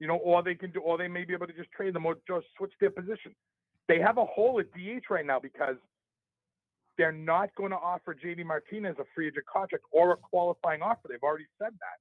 [0.00, 2.04] You know, or they can do, or they may be able to just trade them
[2.04, 3.34] or just switch their position.
[3.88, 5.76] They have a hole at DH right now because
[6.98, 11.08] they're not going to offer JD Martinez a free agent contract or a qualifying offer.
[11.08, 11.98] They've already said that.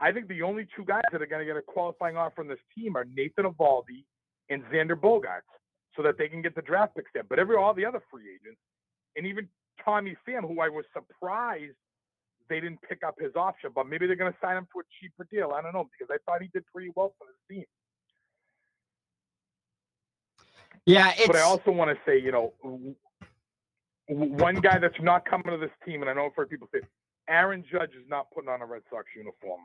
[0.00, 2.48] I think the only two guys that are going to get a qualifying offer on
[2.48, 4.04] this team are Nathan Eovaldi
[4.50, 5.42] and Xander Bogaerts,
[5.96, 7.22] so that they can get the draft picks there.
[7.22, 8.60] But every all the other free agents,
[9.16, 9.48] and even
[9.84, 11.76] Tommy Pham, who I was surprised
[12.52, 14.82] they didn't pick up his option, but maybe they're going to sign him to a
[15.00, 15.52] cheaper deal.
[15.56, 17.64] I don't know because I thought he did pretty well for the team.
[20.84, 22.52] Yeah, it's but I also want to say, you know,
[24.08, 26.80] one guy that's not coming to this team, and I know I've heard people say,
[27.28, 29.60] Aaron Judge is not putting on a Red Sox uniform.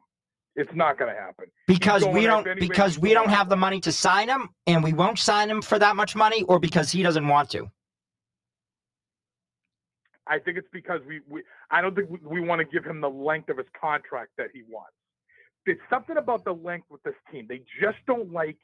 [0.56, 1.46] It's not going to happen.
[1.68, 5.20] because we don't because we don't have the money to sign him, and we won't
[5.20, 7.70] sign him for that much money, or because he doesn't want to.
[10.30, 13.02] I think it's because we, we I don't think we, we want to give him
[13.02, 14.94] the length of his contract that he wants.
[15.66, 17.46] It's something about the length with this team.
[17.50, 18.58] They just don't like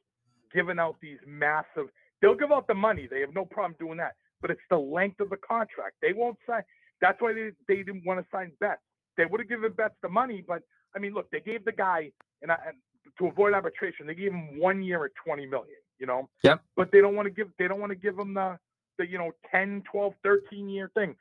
[0.54, 1.88] giving out these massive.
[2.22, 3.08] They'll give out the money.
[3.10, 4.14] They have no problem doing that.
[4.42, 5.96] But it's the length of the contract.
[6.02, 6.64] They won't sign.
[7.02, 8.82] That's why they, they didn't want to sign Betts.
[9.18, 10.64] They would have given Betts the money, but
[10.96, 12.78] I mean, look, they gave the guy and, I, and
[13.20, 15.76] to avoid arbitration, they gave him one year at 20 million.
[16.00, 16.30] You know.
[16.44, 16.62] Yep.
[16.76, 17.48] But they don't want to give.
[17.60, 18.58] They don't want to give him the
[18.98, 21.16] the you know 10, 12, 13 year thing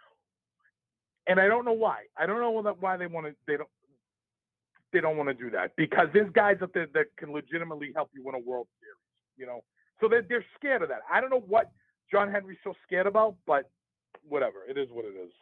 [1.26, 2.04] and I don't know why.
[2.16, 3.34] I don't know why they want to.
[3.46, 3.68] They don't.
[4.92, 8.10] They don't want to do that because there's guys up there that can legitimately help
[8.14, 8.96] you win a World Series.
[9.38, 9.64] You know,
[10.00, 11.00] so they're they're scared of that.
[11.10, 11.70] I don't know what
[12.10, 13.70] John Henry's so scared about, but
[14.28, 14.58] whatever.
[14.68, 15.32] It is what it is.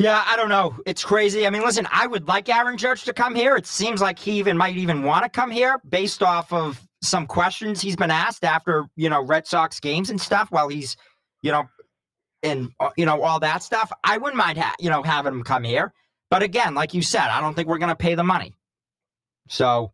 [0.00, 0.76] Yeah, I don't know.
[0.86, 1.46] It's crazy.
[1.46, 3.54] I mean, listen, I would like Aaron Judge to come here.
[3.54, 7.26] It seems like he even might even want to come here based off of some
[7.26, 10.96] questions he's been asked after, you know, Red Sox games and stuff while he's,
[11.42, 11.68] you know,
[12.42, 13.90] and uh, you know all that stuff.
[14.04, 15.92] I wouldn't mind, ha- you know, having them come here.
[16.30, 18.54] But again, like you said, I don't think we're going to pay the money.
[19.48, 19.92] So,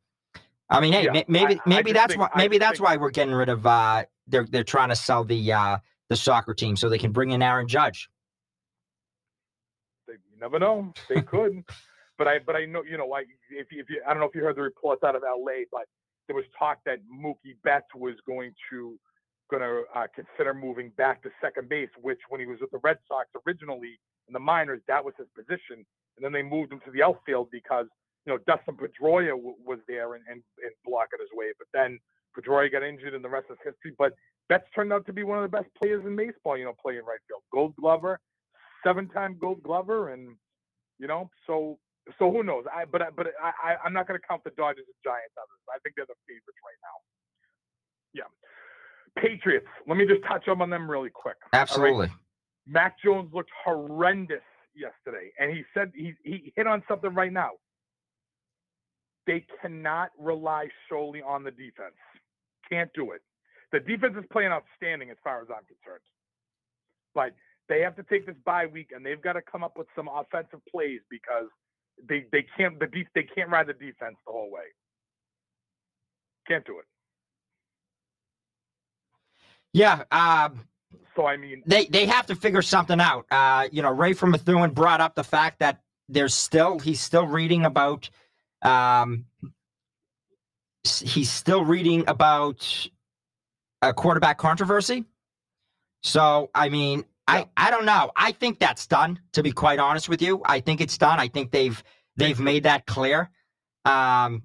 [0.68, 2.88] I mean, hey, Yeah, maybe I- I maybe just that's think- why maybe that's think-
[2.88, 3.66] why we're getting rid of.
[3.66, 5.78] uh They're they're trying to sell the uh
[6.08, 8.08] the soccer team so they can bring in Aaron Judge.
[10.06, 10.92] They, you never know.
[11.08, 11.64] They could,
[12.18, 14.28] but I but I know you know like if you, if you I don't know
[14.28, 15.66] if you heard the reports out of L.A.
[15.72, 15.86] but
[16.26, 18.98] there was talk that Mookie Betts was going to
[19.50, 22.80] going to uh, consider moving back to second base, which when he was with the
[22.82, 25.84] Red Sox originally in the minors, that was his position.
[26.16, 27.86] And then they moved him to the outfield because,
[28.26, 31.52] you know, Dustin Pedroia w- was there and, and, and blocking his way.
[31.58, 31.98] But then
[32.36, 33.94] Pedroia got injured and the rest is history.
[33.98, 34.14] But
[34.48, 37.04] Betts turned out to be one of the best players in baseball, you know, playing
[37.06, 37.42] right field.
[37.52, 38.20] Gold Glover,
[38.84, 40.12] seven time Gold Glover.
[40.12, 40.36] And,
[40.98, 41.78] you know, so
[42.18, 42.64] so who knows?
[42.72, 45.46] I but but I, I I'm not going to count the Dodgers and Giants on
[45.50, 45.62] this.
[45.70, 46.96] I think they're the favorites right now.
[48.14, 48.30] Yeah.
[49.16, 49.66] Patriots.
[49.86, 51.36] Let me just touch up on them really quick.
[51.42, 51.62] all right?
[51.62, 52.12] Absolutely.
[52.66, 54.42] Mac Jones looked horrendous
[54.74, 57.50] yesterday, and he said he he hit on something right now.
[59.26, 61.96] They cannot rely solely on the defense.
[62.70, 63.22] Can't do it.
[63.72, 66.02] The defense is playing outstanding as far as I'm concerned.
[67.14, 67.34] But
[67.68, 70.08] they have to take this bye week, and they've got to come up with some
[70.08, 71.48] offensive plays because
[72.08, 74.66] they they can't the def- they can't ride the defense the whole way.
[76.46, 76.84] Can't do it.
[79.76, 80.04] Yeah.
[80.10, 80.66] Um,
[81.14, 83.26] So I mean, they they have to figure something out.
[83.30, 87.26] Uh, you know, Ray from Methuen brought up the fact that there's still he's still
[87.26, 88.08] reading about
[88.62, 89.26] um
[90.84, 92.88] he's still reading about
[93.82, 95.04] a quarterback controversy.
[96.02, 98.12] So I mean, I I don't know.
[98.16, 99.20] I think that's done.
[99.32, 101.20] To be quite honest with you, I think it's done.
[101.20, 101.82] I think they've
[102.16, 103.30] they've made that clear.
[103.84, 104.42] Um.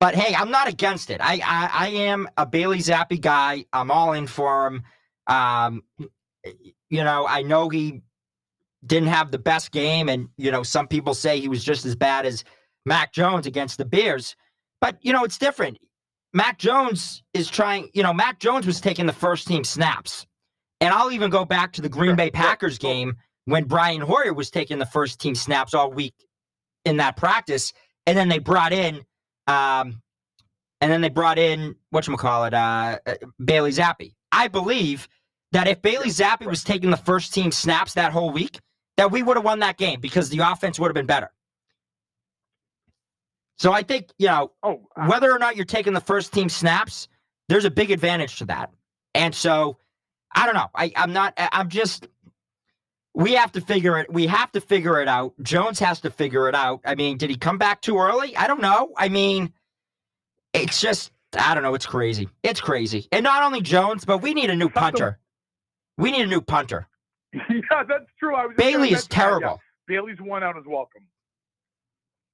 [0.00, 1.20] But hey, I'm not against it.
[1.20, 3.66] I I, I am a Bailey Zappe guy.
[3.72, 4.82] I'm all in for him.
[5.26, 5.82] Um,
[6.88, 8.02] you know, I know he
[8.84, 11.94] didn't have the best game, and you know, some people say he was just as
[11.94, 12.44] bad as
[12.86, 14.36] Mac Jones against the Bears.
[14.80, 15.78] But you know, it's different.
[16.32, 17.90] Mac Jones is trying.
[17.92, 20.26] You know, Mac Jones was taking the first team snaps,
[20.80, 24.50] and I'll even go back to the Green Bay Packers game when Brian Hoyer was
[24.50, 26.14] taking the first team snaps all week
[26.84, 27.72] in that practice,
[28.06, 29.02] and then they brought in,
[29.50, 30.02] um,
[30.80, 34.14] and then they brought in what you call it, uh, uh, Bailey Zappe.
[34.32, 35.08] I believe
[35.52, 38.60] that if Bailey Zappe was taking the first team snaps that whole week,
[38.96, 41.30] that we would have won that game because the offense would have been better.
[43.58, 46.48] So I think you know oh, I- whether or not you're taking the first team
[46.48, 47.08] snaps,
[47.48, 48.70] there's a big advantage to that.
[49.14, 49.78] And so
[50.34, 50.70] I don't know.
[50.74, 52.08] I, I'm not I'm just
[53.14, 55.34] we have to figure it we have to figure it out.
[55.42, 56.80] Jones has to figure it out.
[56.84, 58.36] I mean, did he come back too early?
[58.36, 58.92] I don't know.
[58.96, 59.52] I mean,
[60.52, 62.28] it's just I don't know, it's crazy.
[62.42, 63.08] It's crazy.
[63.12, 65.18] And not only Jones, but we need a new punter.
[65.96, 66.88] We need a new punter.
[67.32, 68.34] yeah, that's true.
[68.34, 69.22] I was Bailey is that, yeah.
[69.22, 69.60] terrible.
[69.86, 71.02] Bailey's one out is welcome.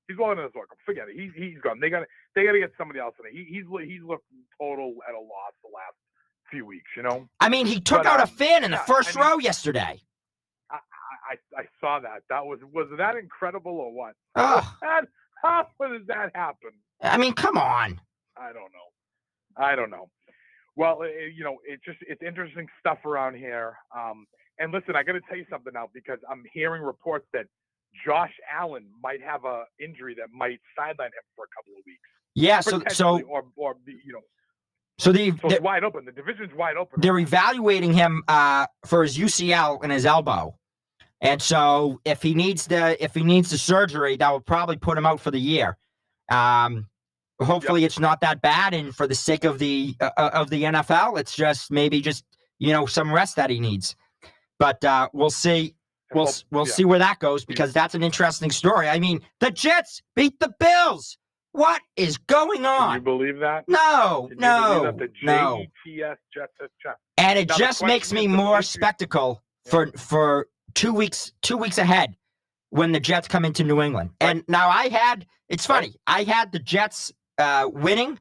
[0.08, 0.76] He's one out is welcome.
[0.86, 1.16] Forget it.
[1.18, 1.80] He's he's gone.
[1.80, 3.32] They got to they got to get somebody else in it.
[3.32, 4.24] He, he's he's looked
[4.60, 5.96] total at a loss the last
[6.50, 6.90] few weeks.
[6.96, 9.16] You know, I mean, he took But, out a um, fan in the yeah, first
[9.16, 10.00] I mean- row yesterday.
[10.70, 10.78] I,
[11.32, 12.22] I I saw that.
[12.30, 14.14] That was was that incredible or what?
[14.34, 14.74] Oh,
[15.42, 16.70] How, how does that happen?
[17.02, 18.00] I mean, come on.
[18.36, 19.56] I don't know.
[19.56, 20.08] I don't know.
[20.76, 23.76] Well, eh, you know, it's just it's interesting stuff around here.
[23.96, 24.26] Um,
[24.58, 27.46] and listen, I got to tell you something now because I'm hearing reports that
[28.04, 32.08] Josh Allen might have a injury that might sideline him for a couple of weeks.
[32.34, 34.20] Yeah, so so or or you know,
[34.98, 36.04] so the, so it's wide open.
[36.04, 37.00] The division's wide open.
[37.00, 40.56] they're evaluating him uh, for his UCL and his elbow.
[41.20, 44.98] And so if he needs the if he needs the surgery, that will probably put
[44.98, 45.76] him out for the year.
[46.30, 46.88] Um,
[47.40, 50.64] hopefully it's not that bad, and for the sake of the uh, uh, of the
[50.64, 52.24] NFL, it's just maybe just
[52.58, 53.96] you know some rest that he needs.
[54.58, 55.74] But uh, we'll see.
[56.14, 56.72] We'll we'll yeah.
[56.72, 58.88] see where that goes because that's an interesting story.
[58.88, 61.18] I mean, the Jets beat the Bills.
[61.56, 63.64] What is going Can you believe that?
[63.66, 65.64] No, Can no, that no.
[67.16, 72.14] And it Now, just makes me more spectacle for for two weeks two weeks ahead
[72.68, 74.10] when the Jets come into New England.
[74.20, 74.28] Right.
[74.36, 75.94] And now I had it's funny.
[76.06, 78.18] I had the Jets uh, winning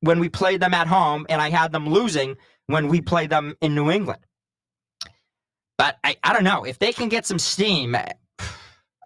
[0.00, 3.56] when we played them at home, and I had them losing when we played them
[3.60, 4.22] in New England.
[5.76, 7.94] But I, I don't know if they can get some steam.
[7.94, 8.06] eh,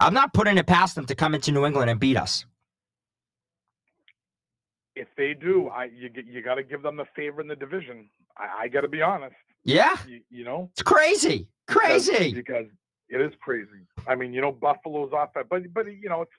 [0.01, 2.47] I'm not putting it past them to come into New England and beat us.
[4.95, 8.09] If they do, I you you got to give them the favor in the division.
[8.37, 9.35] I, I got to be honest.
[9.65, 12.33] Yeah, You, you know, it's crazy, crazy.
[12.35, 12.67] because
[13.09, 13.87] it is crazy.
[14.09, 16.33] I mean, you know, Buffalo's off that, but but you know, it's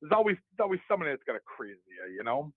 [0.00, 2.52] there's always there's always somebody that's got a crazy, you, you know.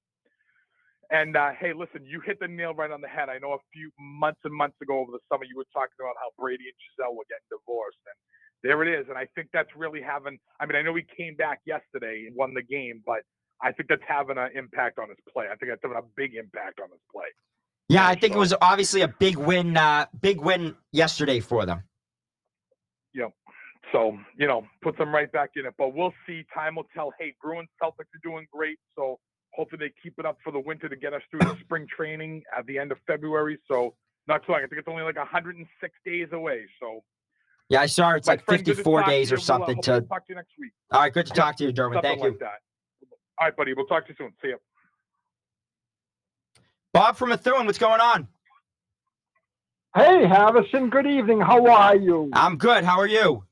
[1.12, 3.30] And uh, hey, listen, you hit the nail right on the head.
[3.30, 6.16] I know a few months and months ago over the summer, you were talking about
[6.18, 8.18] how Brady and Gisele were getting divorced, and
[8.64, 9.06] there it is.
[9.10, 10.40] And I think that's really having.
[10.60, 13.22] I mean, I know he came back yesterday and won the game, but
[13.64, 15.46] I think that's having an impact on his play.
[15.46, 17.28] I think that's having a big impact on his play.
[17.88, 21.84] Yeah, I think it was obviously a big win, uh, big win yesterday for them.
[23.14, 23.32] Yep.
[23.92, 25.74] So, you know, puts them right back in it.
[25.78, 26.44] But we'll see.
[26.54, 27.14] Time will tell.
[27.20, 28.80] Hey, Bruins Celtics are doing great.
[28.96, 29.20] So
[29.54, 32.44] hopefully they keep it up for the winter to get us through the spring training
[32.58, 33.60] at the end of February.
[33.68, 33.94] So
[34.28, 34.62] not too long.
[34.64, 36.66] I think it's only like 106 days away.
[36.80, 37.04] So
[37.70, 40.02] Yeah, I saw it's like friend, good to 54 days or We'll, uh, something hopefully
[40.02, 40.08] to.
[40.08, 40.72] talk to you next week.
[40.92, 41.74] All right, good to talk to you.
[41.76, 42.30] Something Thank you.
[42.30, 42.50] like.
[43.40, 43.74] All right, buddy.
[43.74, 44.34] We'll talk to you soon.
[44.42, 44.58] See you.
[46.94, 48.28] Bob from Methuen, what's going on?
[49.96, 50.90] Hey, Harrison.
[50.90, 51.40] Good evening.
[51.42, 52.30] How are you?
[52.34, 52.84] I'm good.
[52.84, 53.44] How are you?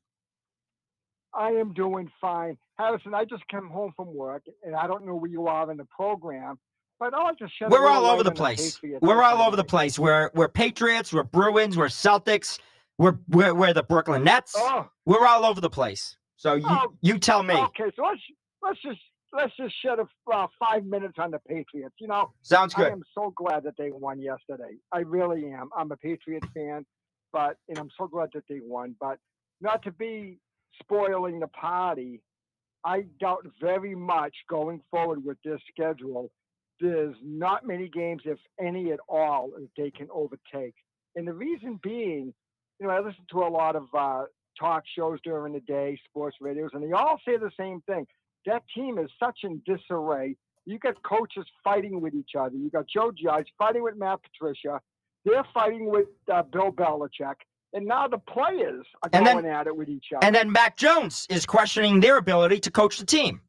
[1.33, 2.57] I am doing fine.
[2.77, 5.77] Harrison, I just came home from work, and I don't know where you are in
[5.77, 6.57] the program,
[6.99, 8.75] but I'll just shed We're all over the place.
[8.75, 9.99] Patriots We're all over the place.
[9.99, 12.59] We're we're Patriots, we're Bruins, we're Celtics,
[12.97, 14.53] we're we're, we're the Brooklyn Nets.
[14.57, 16.17] Oh, We're all over the place.
[16.37, 17.53] So you Oh, you tell me.
[17.55, 17.91] okay.
[17.95, 18.21] So let's
[18.63, 18.99] let's just
[19.33, 21.95] let's just shed a uh, five minutes on the Patriots.
[21.99, 22.87] You know, Sounds good.
[22.87, 24.75] I am so glad that they won yesterday.
[24.91, 25.69] I really am.
[25.75, 26.85] I'm a Patriot fan,
[27.31, 28.95] but and I'm so glad that they won.
[28.99, 29.17] But
[29.61, 30.39] not to be
[30.81, 32.21] spoiling the party,
[32.83, 36.31] I doubt very much going forward with this schedule.
[36.79, 40.73] There's not many games, if any at all, that they can overtake.
[41.15, 42.33] And the reason being,
[42.79, 44.23] you know, I listen to a lot of uh,
[44.59, 48.07] talk shows during the day, sports radios, and they all say the same thing.
[48.45, 50.35] That team is such in disarray.
[50.65, 52.55] You got coaches fighting with each other.
[52.55, 54.79] You got Joe Judge fighting with Matt Patricia.
[55.25, 57.35] They're fighting with uh, Bill Belichick.
[57.73, 60.25] And now the players are And then- going at it with each other.
[60.25, 63.41] And then Mac Jones is questioning their ability to coach the team.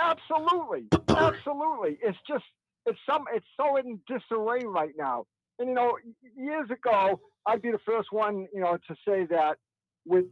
[0.00, 1.98] Absolutely, absolutely.
[2.02, 2.44] It's just
[2.86, 5.24] it's some it's so in disarray right now.
[5.58, 5.96] And you know,
[6.36, 9.56] years ago, I'd be the first one, you know, to say that
[10.04, 10.24] with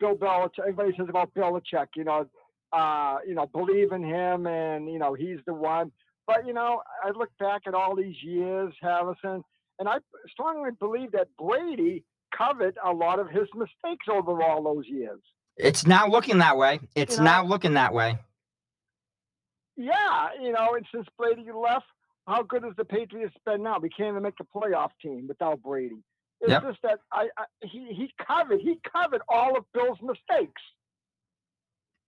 [0.00, 0.60] Bill Belichick.
[0.60, 2.26] Everybody says about Belichick, you know,
[2.72, 5.92] uh, you know, believe in him, and you know, he's the one.
[6.26, 9.44] But you know, I look back at all these years, Harrison,
[9.78, 9.98] and I
[10.30, 12.04] strongly believe that Brady
[12.36, 15.20] covered a lot of his mistakes over all those years.
[15.56, 16.80] It's now looking that way.
[16.94, 18.18] It's know- now looking that way.
[19.76, 21.86] Yeah, you know, and since Brady left,
[22.26, 23.78] how good has the Patriots been now?
[23.80, 26.02] We can't even make the playoff team without Brady.
[26.40, 26.62] It's Yep.
[26.62, 30.62] just that I, I he he covered he covered all of Bill's mistakes,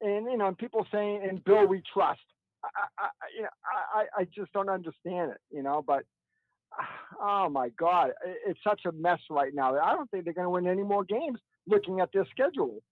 [0.00, 2.20] and you know, and people saying "And Bill we trust."
[2.64, 2.68] I,
[2.98, 3.48] I, I, you know,
[3.94, 5.82] I, I just don't understand it, you know.
[5.86, 6.04] But
[7.20, 8.10] ah, oh my God,
[8.46, 9.78] it's such a mess right now.
[9.78, 12.82] I don't think they're going to win any more games looking at their schedule.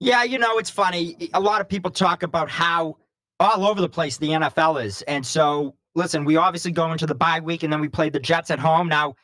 [0.00, 1.30] Yeah, you know, it's funny.
[1.32, 2.98] A lot of people talk about how
[3.40, 5.02] all over the place the NFL is.
[5.02, 8.20] And so, listen, we obviously go into the bye week and then we play the
[8.20, 8.88] Jets at home.
[8.88, 9.14] Now,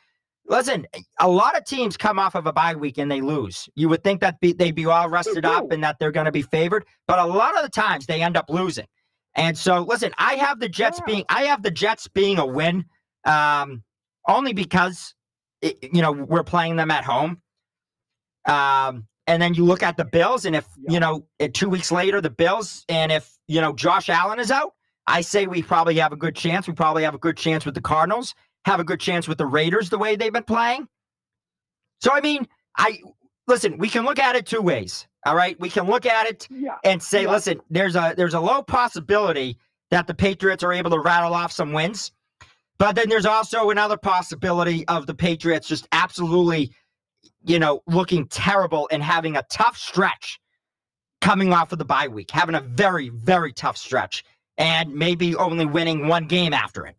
[0.51, 0.85] listen,
[1.19, 3.69] a lot of teams come off of a bye week and they lose.
[3.75, 6.31] You would think that be, they'd be all rested up and that they're going to
[6.31, 8.85] be favored, but a lot of the times they end up losing.
[9.33, 11.05] And so, listen, I have the Jets Yeah.
[11.05, 12.83] being I have the Jets being a win,
[13.23, 13.81] um,
[14.27, 15.15] only because
[15.61, 17.41] it, you know we're playing them at home.
[18.45, 20.93] Um, and then you look at the Bills, and if Yeah.
[20.93, 24.51] you know uh, two weeks later the Bills, and if you know Josh Allen is
[24.51, 24.73] out,
[25.07, 26.67] I say we probably have a good chance.
[26.67, 28.35] We probably have a good chance with the Cardinals.
[28.65, 30.87] Have a good chance with the Raiders the way they've been playing.
[32.01, 32.47] So I mean,
[32.77, 32.99] I
[33.47, 33.77] listen.
[33.77, 35.07] We can look at it two ways.
[35.25, 37.31] All right, we can look at it Yeah, and say, Yeah.
[37.31, 39.57] listen, there's a there's a low possibility
[39.91, 42.11] that the Patriots are able to rattle off some wins.
[42.77, 46.73] But then there's also another possibility of the Patriots just absolutely,
[47.45, 50.39] you know, looking terrible and having a tough stretch
[51.21, 54.23] coming off of the bye week, having a very, very tough stretch,
[54.57, 56.95] and maybe only winning one game after it.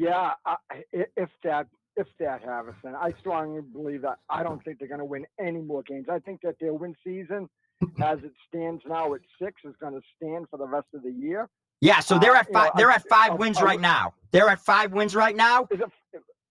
[0.00, 0.56] Yeah, I,
[0.92, 4.18] if that if that Harrison, I strongly believe that.
[4.30, 6.06] I don't think they're going to win any more games.
[6.10, 7.48] I think that their win season,
[8.02, 11.10] as it stands now at six, is going to stand for the rest of the
[11.10, 11.48] year.
[11.82, 12.70] Yeah, so they're Uh, at you know, five.
[12.76, 14.14] They're at five I- wins I right now.
[14.30, 15.66] They're at five wins right now.
[15.70, 15.82] It?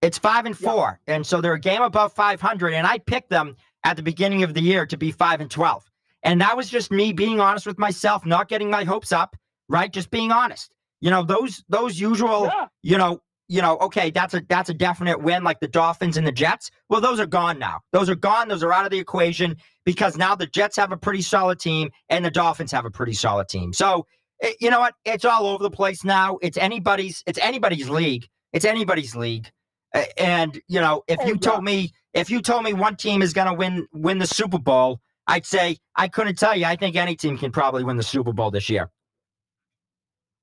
[0.02, 0.70] It's five and Yeah.
[0.70, 2.72] four, and so they're a game above 500.
[2.74, 5.90] And I picked them at the beginning of the year to be five and 12,
[6.22, 9.34] and that was just me being honest with myself, not getting my hopes up,
[9.68, 9.92] right?
[9.92, 10.72] Just being honest.
[11.00, 13.20] You know those those usual, Yeah, you know,
[13.50, 16.70] you know, okay, that's a that's a definite win, like the Dolphins and the Jets.
[16.88, 17.80] Well, those are gone now.
[17.90, 18.46] Those are gone.
[18.46, 21.90] Those are out of the equation because now the Jets have a pretty solid team
[22.08, 23.72] and the Dolphins have a pretty solid team.
[23.72, 24.06] So
[24.40, 24.94] eh, you know what?
[25.04, 26.38] It's all over the place now.
[26.42, 27.24] It's anybody's.
[27.26, 28.28] It's anybody's league.
[28.52, 29.50] It's anybody's league.
[29.92, 33.32] Uh, And you know, if you told me if you told me one team is
[33.32, 36.66] going to win win the Super Bowl, I'd say I couldn't tell you.
[36.66, 38.90] I think any team can probably win the Super Bowl this year.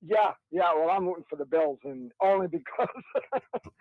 [0.01, 0.73] Yeah, yeah.
[0.75, 2.87] Well, I'm rooting for the Bills, and only because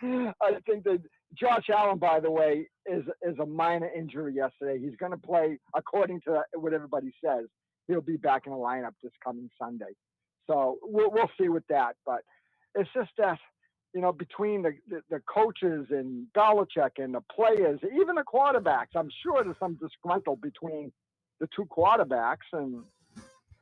[0.02, 1.02] I think that
[1.34, 4.78] Josh Allen, by the way, is is a minor injury yesterday.
[4.82, 7.44] He's going to play according to what everybody says.
[7.88, 9.94] He'll be back in the lineup this coming Sunday.
[10.48, 11.96] So we'll we'll see with that.
[12.06, 12.20] But
[12.74, 13.38] it's just that
[13.94, 18.94] you know between the, the the coaches and Belichick and the players, even the quarterbacks,
[18.94, 20.92] I'm sure there's some disgruntle between
[21.40, 22.82] the two quarterbacks and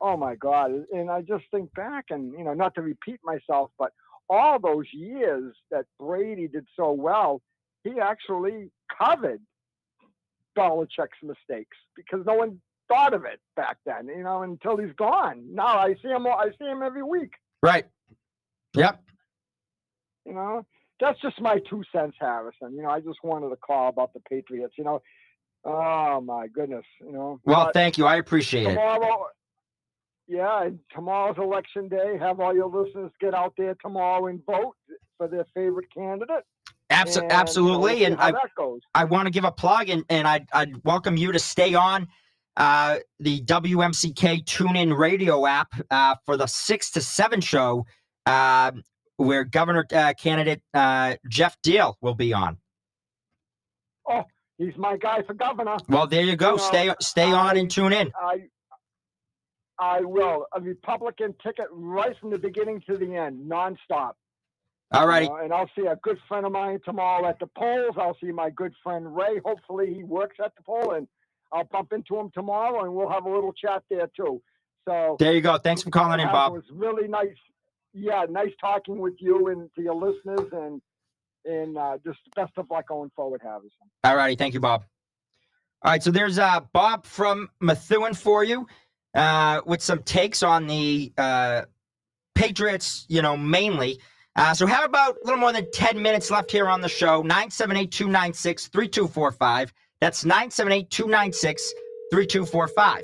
[0.01, 3.71] oh my god and i just think back and you know not to repeat myself
[3.77, 3.91] but
[4.29, 7.41] all those years that brady did so well
[7.83, 9.39] he actually covered
[10.57, 15.43] Belichick's mistakes because no one thought of it back then, you know, until he's gone.
[15.51, 16.25] Now I see him.
[16.27, 17.31] I see him every week.
[17.61, 17.85] Right.
[18.75, 19.01] Yep.
[20.25, 20.65] You know,
[20.99, 22.75] that's just my two cents, Harrison.
[22.75, 24.73] You know, I just wanted to call about the Patriots.
[24.77, 25.01] You know,
[25.63, 26.85] oh my goodness.
[27.01, 27.39] You know.
[27.45, 28.05] Well, thank you.
[28.05, 28.77] I appreciate it.
[30.27, 32.17] Yeah, and tomorrow's election day.
[32.19, 34.75] Have all your listeners get out there tomorrow and vote
[35.17, 36.43] for their favorite candidate.
[36.91, 38.03] Abso- and, you know, absolutely.
[38.05, 38.33] And I.
[38.93, 42.07] I want to give a plug and, and I'd, I'd welcome you to stay on
[42.57, 47.85] uh, the WMCK TuneIn radio app uh, for the six to seven show
[48.25, 48.71] uh,
[49.17, 52.57] where Governor uh, candidate uh, Geoff Diehl will be on.
[54.07, 54.23] Oh,
[54.57, 55.77] he's my guy for governor.
[55.89, 56.51] Well, there you go.
[56.51, 58.11] You know, stay stay on and tune in.
[58.21, 58.43] I
[59.79, 60.47] I will.
[60.53, 64.13] A Republican ticket right from the beginning to the end, nonstop.
[64.91, 65.29] All you righty.
[65.43, 67.95] and I'll see a good friend of mine tomorrow at the polls.
[67.97, 69.39] I'll see my good friend Ray.
[69.43, 71.07] Hopefully he works at the poll and
[71.51, 74.41] I'll bump into him tomorrow and we'll have a little chat there too.
[74.87, 75.57] So There you go.
[75.57, 76.53] Thanks for calling in, Bob.
[76.53, 77.35] It was really nice.
[77.93, 80.81] Yeah, nice talking with you and to your listeners and
[81.45, 83.69] and uh, just best of luck going forward, Harrison.
[84.03, 84.35] All righty.
[84.35, 84.83] Thank you, Bob.
[85.83, 86.01] All right.
[86.01, 88.67] So there's uh, Bob from Methuen for you
[89.15, 91.63] uh, with some takes on the uh,
[92.35, 93.99] Patriots, you know, mainly.
[94.35, 97.21] Uh, so have about a little more than 10 minutes left here on the show.
[97.21, 99.73] 978 296 3245.
[100.01, 101.73] That's 978 296
[102.11, 103.03] 3245.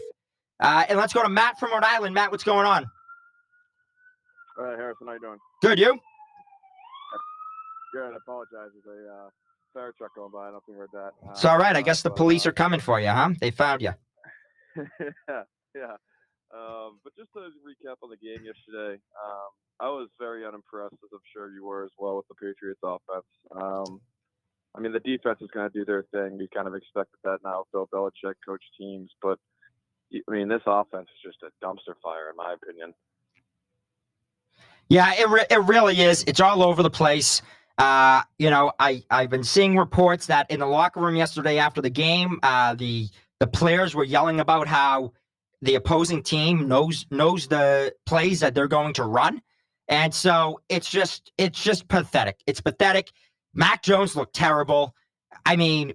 [0.59, 2.13] Uh, And let's go to Matt from Rhode Island.
[2.13, 2.85] Matt, what's going on?
[4.59, 5.39] All right, Harrison, how you doing?
[5.61, 5.97] Good, you?
[7.93, 8.13] Good.
[8.13, 8.69] I apologize.
[8.85, 9.29] There's a uh,
[9.73, 10.49] fire truck going by.
[10.49, 11.11] I don't you heard that.
[11.25, 11.75] Uh, It's all right.
[11.75, 13.29] I guess the police uh, are coming for you, huh?
[13.39, 13.91] They found you.
[14.99, 15.43] yeah,
[15.75, 15.95] yeah.
[16.53, 19.49] Um, but just to recap on the game yesterday, um,
[19.79, 23.25] I was very unimpressed, as I'm sure you were as well, with the Patriots offense.
[23.55, 24.01] Um,
[24.75, 26.37] I mean, the defense is going to do their thing.
[26.37, 27.65] We kind of expected that now.
[27.71, 29.39] Bill Belichick coach teams, but
[30.13, 32.93] I mean, this offense is just a dumpster fire, in my opinion.
[34.89, 36.23] Yeah, it, re- it really is.
[36.27, 37.41] It's all over the place.
[37.77, 41.81] Uh, you know, I I've been seeing reports that in the locker room yesterday after
[41.81, 43.07] the game, uh, the
[43.39, 45.13] the players were yelling about how
[45.61, 49.41] the opposing team knows knows the plays that they're going to run,
[49.87, 52.41] and so it's just it's just pathetic.
[52.47, 53.11] It's pathetic.
[53.53, 54.95] Mac Jones looked terrible.
[55.45, 55.93] I mean,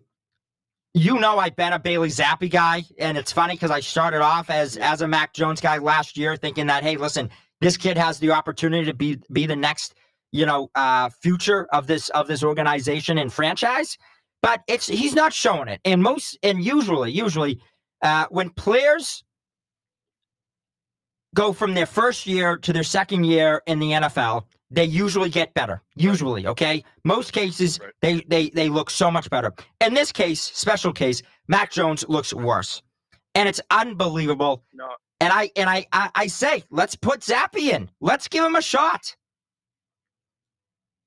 [0.94, 4.50] you know, I've been a Bailey Zappe guy, and it's funny because I started off
[4.50, 8.18] as as a Mac Jones guy last year, thinking that hey, listen, this kid has
[8.18, 9.94] the opportunity to be be the next
[10.32, 13.96] you know uh future of this of this organization and franchise
[14.42, 17.60] but it's he's not showing it and most and usually usually
[18.02, 19.24] uh when players
[21.36, 25.54] go from their first year to their second year in the NFL they usually get
[25.54, 27.94] better usually okay most cases Right.
[28.02, 32.34] they they they look so much better in this case special case Mac Jones looks
[32.34, 32.82] worse
[33.36, 34.88] and it's unbelievable No,
[35.20, 37.90] and I and I, I I say, let's put Zappe in.
[38.00, 39.16] Let's give him a shot.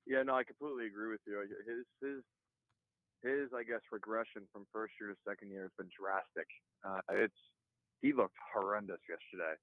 [0.06, 1.40] Yeah, no, I completely agree with you.
[1.66, 2.22] His his
[3.22, 6.48] his I guess regression from first year to second year has been drastic.
[6.86, 7.40] Uh, it's
[8.02, 9.54] he looked horrendous yesterday.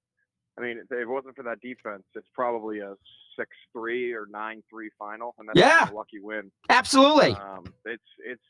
[0.58, 2.95] I mean, if it wasn't for that defense, it's probably a
[3.38, 5.89] six three or nine three final, and that's Yeah.
[5.89, 6.51] a lucky win.
[6.70, 7.32] Absolutely.
[7.34, 8.41] Um, it's it's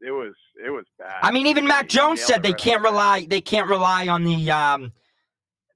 [0.00, 0.34] it was
[0.64, 1.20] it was bad.
[1.22, 4.50] I mean, even Mac Jones nailed said they can't rely they can't rely on the
[4.50, 4.92] um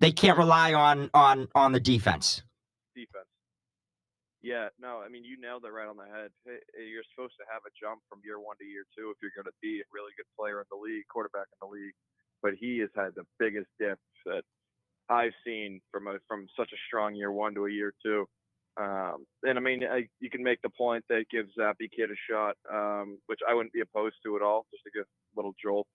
[0.01, 2.43] they can't rely on on on the defense.
[2.95, 3.25] defense.
[4.43, 6.31] Yeah, no, I mean you nailed it right on the head.
[6.45, 9.49] You're supposed to have a jump from year one to year two if you're going
[9.49, 11.95] to be a really good player in the league, quarterback in the league.
[12.43, 14.45] But he has had the biggest dip that
[15.09, 18.27] I've seen from a from such a strong year one to a year two.
[18.79, 22.31] Um, and I mean, I, you can make the point that give Zappe Kid a
[22.31, 25.55] shot, um, which I wouldn't be opposed to at all, just to give a little
[25.63, 25.87] jolt,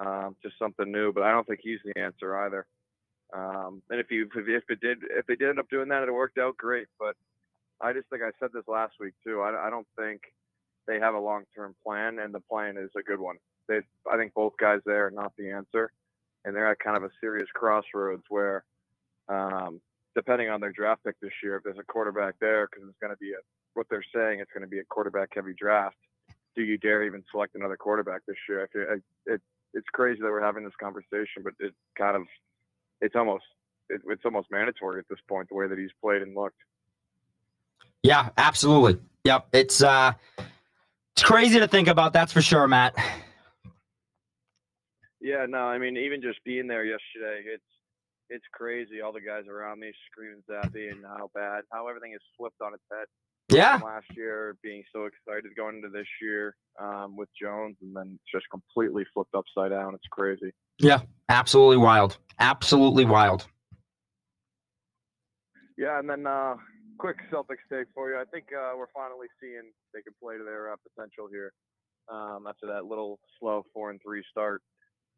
[0.00, 1.12] um, just something new.
[1.12, 2.66] But I don't think he's the answer either.
[3.36, 6.02] Um, and if you if, if it did if they did end up doing that,
[6.02, 6.88] it worked out great.
[6.98, 7.14] But
[7.80, 9.40] I just think I said this last week too.
[9.42, 10.22] I, I don't think
[10.86, 13.36] they have a long term plan, and the plan is a good one.
[13.68, 13.80] They
[14.10, 15.92] I think both guys there are not the answer,
[16.48, 18.64] and they're at kind of a serious crossroads where,
[19.28, 19.80] um,
[20.16, 23.12] depending on their draft pick this year, if there's a quarterback there, because it's going
[23.12, 23.40] to be a
[23.74, 25.96] what they're saying, it's going to be a quarterback heavy draft.
[26.56, 28.64] Do you dare even select another quarterback this year?
[28.64, 29.40] I feel, it,
[29.74, 32.22] it's crazy that we're having this conversation, but it kind of
[33.02, 33.44] it's almost
[33.90, 36.56] it, it's almost mandatory at this point the way that he's played and looked.
[38.02, 38.98] Yeah, absolutely.
[39.24, 39.48] Yep.
[39.52, 40.14] It's uh
[41.12, 42.94] it's crazy to think about, that's for sure, Matt.
[45.28, 47.62] Yeah, no, I mean even just being there yesterday, it's
[48.30, 49.02] it's crazy.
[49.02, 52.72] All the guys around me screaming Zappe and how bad, how everything is flipped on
[52.72, 53.04] its head.
[53.50, 53.78] Yeah.
[53.78, 58.18] from last year, being so excited going into this year um, with Jones, and then
[58.18, 59.94] it's just completely flipped upside down.
[59.94, 60.52] It's crazy.
[60.78, 62.16] Yeah, absolutely wild.
[62.38, 63.46] Absolutely wild.
[65.76, 66.56] Yeah, and then uh,
[66.98, 68.18] quick Celtics take for you.
[68.18, 71.52] I think uh, we're finally seeing they can play to their uh, potential here
[72.10, 74.62] um, after that little slow four and three start.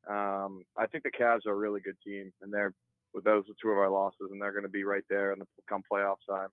[0.08, 2.72] Um, I think the Cavs are a really good team, and they're
[3.12, 5.38] with those are two of our losses, and they're going to be right there in
[5.38, 6.48] the come playoff time.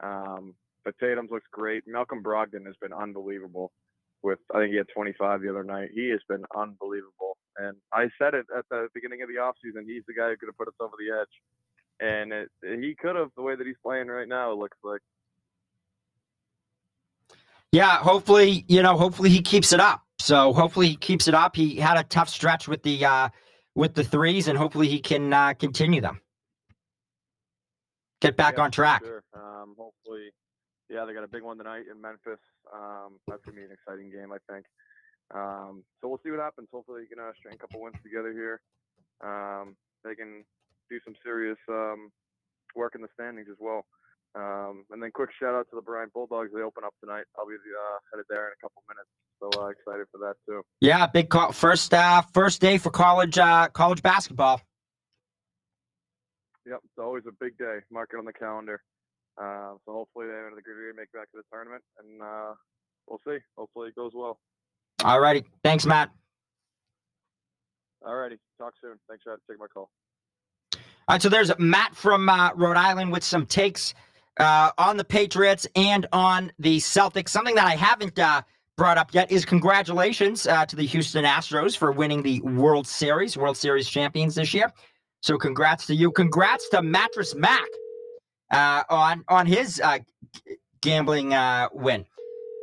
[0.00, 1.84] Um, but Tatum's looks great.
[1.86, 3.72] Malcolm Brogdon has been unbelievable.
[4.22, 5.90] With I think he had 25 the other night.
[5.94, 9.86] He has been unbelievable, and I said it at the beginning of the offseason.
[9.86, 11.34] He's the guy who could have put us over the edge
[12.00, 14.52] and it, he could have the way that he's playing right now.
[14.52, 15.00] It looks like.
[17.72, 20.02] Yeah, hopefully, you know, hopefully he keeps it up.
[20.18, 21.54] So hopefully he keeps it up.
[21.56, 23.28] He had a tough stretch with the uh
[23.74, 26.20] with the threes, and hopefully he can uh, continue them.
[28.20, 29.04] Get back Yeah, on track.
[29.04, 29.22] Sure.
[29.32, 30.32] Um, hopefully,
[30.90, 32.40] yeah, they got a big one tonight in Memphis.
[32.74, 34.66] Um, that's gonna be an exciting game, I think.
[35.32, 36.68] Um, so we'll see what happens.
[36.72, 38.60] Hopefully, you can uh, string a couple wins together here.
[39.22, 40.44] Um, they can
[40.90, 42.10] do some serious um,
[42.74, 43.84] work in the standings as well.
[44.34, 46.50] Um, and then quick shout out to the Bryant Bulldogs.
[46.54, 47.24] They open up tonight.
[47.38, 49.08] I'll be uh, headed there in a couple minutes.
[49.40, 50.62] So uh, excited for that too.
[50.80, 51.52] Yeah, big call.
[51.52, 54.60] First uh first day for college uh college basketball.
[56.66, 57.78] Yep, it's always a big day.
[57.90, 58.82] Mark it on the calendar.
[59.40, 62.54] Uh, so hopefully they a good year, make it back to the tournament, and uh,
[63.06, 63.38] we'll see.
[63.56, 64.38] Hopefully it goes well.
[65.04, 65.44] All righty.
[65.62, 66.10] Thanks, Matt.
[68.04, 68.36] All righty.
[68.58, 68.98] talk soon.
[69.08, 69.90] Thanks for taking my call.
[70.74, 73.94] All right, so there's Matt from uh, Rhode Island with some takes
[74.38, 77.30] uh, on the Patriots and on the Celtics.
[77.30, 78.42] Something that I haven't uh,
[78.76, 83.36] brought up yet is congratulations uh, to the Houston Astros for winning the World Series,
[83.36, 84.72] World Series champions this year.
[85.20, 86.12] So congrats to you.
[86.12, 87.68] Congrats to Mattress Mac
[88.50, 89.98] uh, on on his uh,
[90.80, 92.06] gambling uh, win.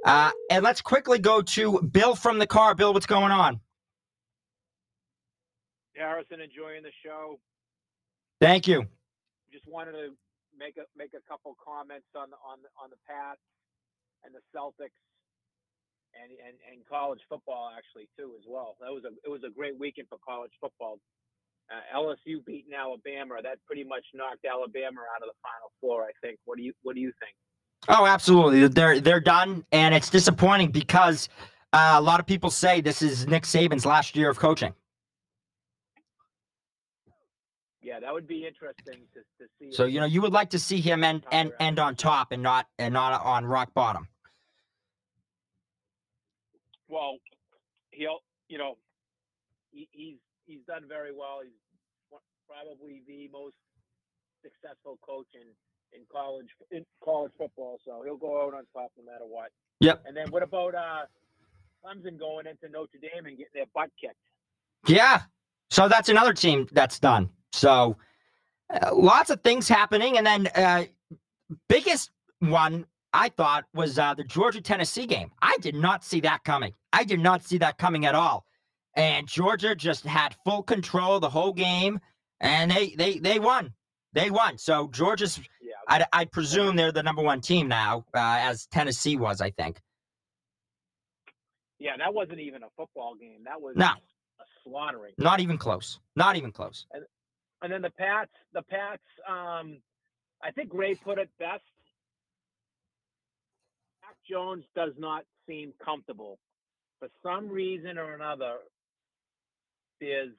[0.05, 2.75] Uh, and let's quickly go to Bill from the car.
[2.75, 3.59] Bill, what's going on?
[5.95, 7.39] Harrison, enjoying the show.
[8.39, 8.85] Thank you.
[9.51, 10.09] Just wanted to
[10.57, 13.41] make a make a couple comments on the on the on the Pats
[14.23, 14.97] and the Celtics
[16.15, 18.75] and and and college football actually too as well.
[18.81, 20.99] That was a it was a great weekend for college football.
[21.65, 23.41] Uh, LSU beating Alabama.
[23.41, 26.05] That pretty much knocked Alabama out of the Final Four.
[26.05, 26.39] I think.
[26.45, 27.35] What do you What do you think?
[27.87, 28.67] Oh, absolutely.
[28.67, 31.29] They're they're done, and it's disappointing because
[31.73, 34.73] uh, a lot of people say this is Nick Saban's last year of coaching.
[37.85, 39.71] Yeah, that would be interesting to, to see.
[39.71, 42.41] So you know you would like to see him end end end on top and
[42.41, 44.07] not and not on rock bottom.
[46.87, 47.17] well,
[47.91, 48.77] he'll you know
[49.71, 51.39] he, he's he's done very well.
[51.43, 51.53] He's
[52.47, 53.55] probably the most
[54.41, 55.47] successful coach in
[55.93, 57.79] in college in college football.
[57.85, 59.49] So he'll go out on top no matter what.
[59.81, 60.03] Yep.
[60.07, 61.05] And then what about uh
[61.85, 64.15] Clemson going into Notre Dame and getting their butt kicked?
[64.87, 65.21] Yeah.
[65.69, 67.29] So that's another team that's done.
[67.55, 67.97] So
[68.73, 70.85] uh, lots of things happening, and then uh,
[71.69, 75.31] biggest one I thought was uh, the Georgia Tennessee game.
[75.41, 76.73] I did not see that coming.
[76.91, 78.45] I did not see that coming at all.
[78.95, 81.99] And Georgia just had full control the whole game,
[82.39, 83.73] and they they they won.
[84.13, 84.57] They won.
[84.57, 85.39] So Georgia's.
[85.61, 85.71] Yeah.
[85.87, 89.41] I, I presume they're the number one team now, uh, as Tennessee was.
[89.41, 89.79] I think.
[91.79, 93.43] Yeah, that wasn't even a football game.
[93.45, 93.87] That was No.
[94.39, 95.13] a slaughtering.
[95.17, 95.99] Not even close.
[96.15, 96.85] Not even close.
[96.91, 97.03] And
[97.71, 99.77] then the Pats, the Pats, um,
[100.43, 101.63] I think Ray put it best.
[104.01, 106.37] Mac Jones does not seem comfortable.
[106.99, 108.57] For some reason or another,
[109.99, 110.33] there's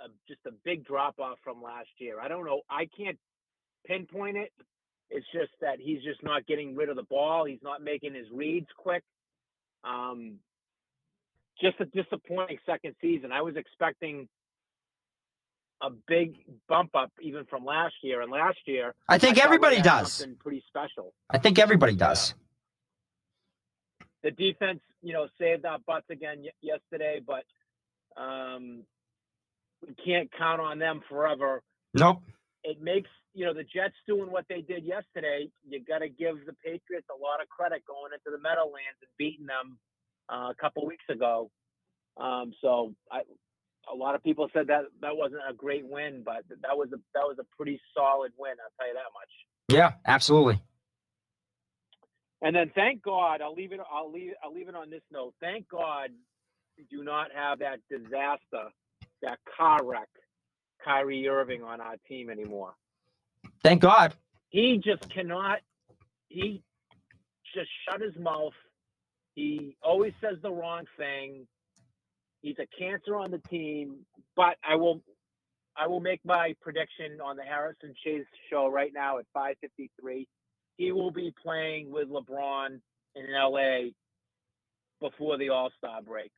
[0.00, 2.20] a, just a big drop off from last year.
[2.20, 2.62] I don't know.
[2.70, 3.18] I can't
[3.86, 4.52] pinpoint it.
[5.10, 7.44] It's just that he's just not getting rid of the ball.
[7.44, 9.02] He's not making his reads quick.
[9.84, 10.38] Um,
[11.60, 13.30] just a disappointing second season.
[13.30, 14.28] I was expecting
[15.82, 16.36] a big
[16.68, 18.22] bump up even from last year.
[18.22, 20.26] And last year, I think I everybody does.
[20.40, 21.12] pretty special.
[21.30, 22.34] I think everybody does.
[24.22, 27.44] The defense, you know, saved our butts again y- yesterday, but
[28.20, 28.84] um,
[29.86, 31.62] we can't count on them forever.
[31.92, 32.22] Nope.
[32.62, 35.50] It makes you know the Jets doing what they did yesterday.
[35.68, 39.10] You got to give the Patriots a lot of credit going into the Meadowlands and
[39.18, 39.78] beating them
[40.32, 41.50] uh, a couple weeks ago.
[42.16, 43.22] Um, so I,
[43.92, 46.96] a lot of people said that that wasn't a great win, but that was a
[47.14, 48.52] that was a pretty solid win.
[48.52, 49.30] I'll tell you that much.
[49.68, 50.60] Yeah, absolutely.
[52.42, 53.80] And then thank God, I'll leave it.
[53.90, 54.32] I'll leave.
[54.42, 55.34] I'll leave it on this note.
[55.40, 56.10] Thank God,
[56.76, 58.70] we do not have that disaster,
[59.22, 60.08] that car wreck,
[60.84, 62.74] Kyrie Irving on our team anymore.
[63.62, 64.14] Thank God.
[64.50, 65.60] He just cannot.
[66.28, 66.62] He
[67.54, 68.52] just shut his mouth.
[69.34, 71.46] He always says the wrong thing.
[72.44, 74.00] He's a cancer on the team.
[74.36, 75.00] But I will,
[75.76, 80.26] I will make my prediction on the Harrison Chase show right now at 5:53.
[80.76, 82.80] He will be playing with LeBron
[83.14, 83.92] in LA
[85.00, 86.30] before the All Star break.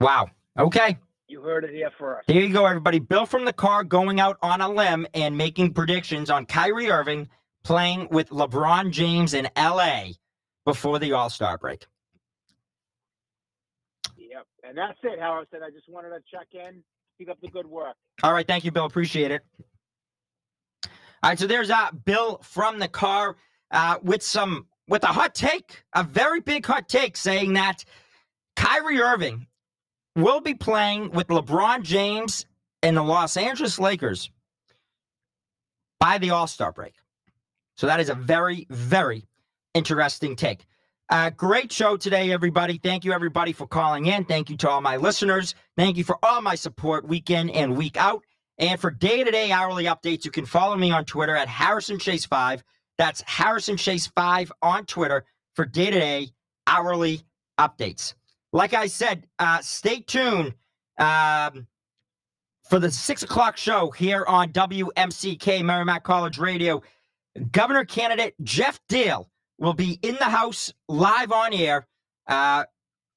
[0.00, 0.30] Wow.
[0.58, 0.98] Okay.
[1.28, 2.26] You heard it here first.
[2.26, 2.98] There you go, everybody.
[2.98, 7.28] Bill from the car going out on a limb and making predictions on Kyrie Irving
[7.62, 10.14] playing with LeBron James in LA
[10.64, 11.86] before the All Star break.
[14.68, 15.60] And that's it, Howard said.
[15.66, 16.82] I just wanted to check in.
[17.16, 17.96] Keep up the good work.
[18.22, 18.46] All right.
[18.46, 18.84] Thank you, Bill.
[18.84, 19.42] Appreciate it.
[20.84, 21.38] All right.
[21.38, 23.36] So there's uh, Bill from the car
[23.70, 27.84] uh, with some, with a hot take, a very big hot take saying that
[28.56, 29.46] Kyrie Irving
[30.14, 32.44] will be playing with LeBron James
[32.82, 34.30] and the Los Angeles Lakers
[35.98, 36.94] by the All Star break.
[37.76, 39.24] So that is a very, very
[39.74, 40.66] interesting take.
[41.10, 42.78] Uh, great show today, everybody.
[42.78, 44.24] Thank you, everybody, for calling in.
[44.24, 45.54] Thank you to all my listeners.
[45.76, 48.24] Thank you for all my support week in and week out.
[48.58, 51.98] And for day to day hourly updates, you can follow me on Twitter at Harrison
[51.98, 52.62] Chase5.
[52.98, 56.28] That's Harrison Chase5 on Twitter for day to day
[56.66, 57.22] hourly
[57.58, 58.14] updates
[58.52, 60.54] like I said, uh, stay tuned
[60.98, 61.66] um,
[62.68, 66.82] for the six o'clock show here on WMCK Merrimack College Radio.
[67.52, 69.26] Governor candidate Geoff Diehl
[69.58, 71.86] will be in the House live on air
[72.26, 72.64] uh,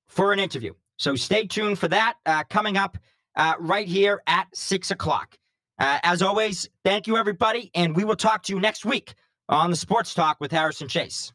[0.08, 0.74] for an interview.
[0.98, 2.98] So stay tuned for that uh, coming up
[3.36, 5.38] uh, right here at six o'clock.
[5.80, 9.16] Uh, as always, thank you, everybody, and we will talk to you next week
[9.50, 11.34] on the Sports Talk with Harrison Chase.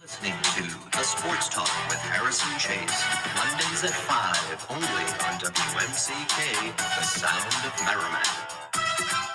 [0.00, 3.04] Listening to The Sports Talk with Harrison Chase.
[3.36, 9.29] Mondays at 5, only on WMCK, the sound of Merrimack.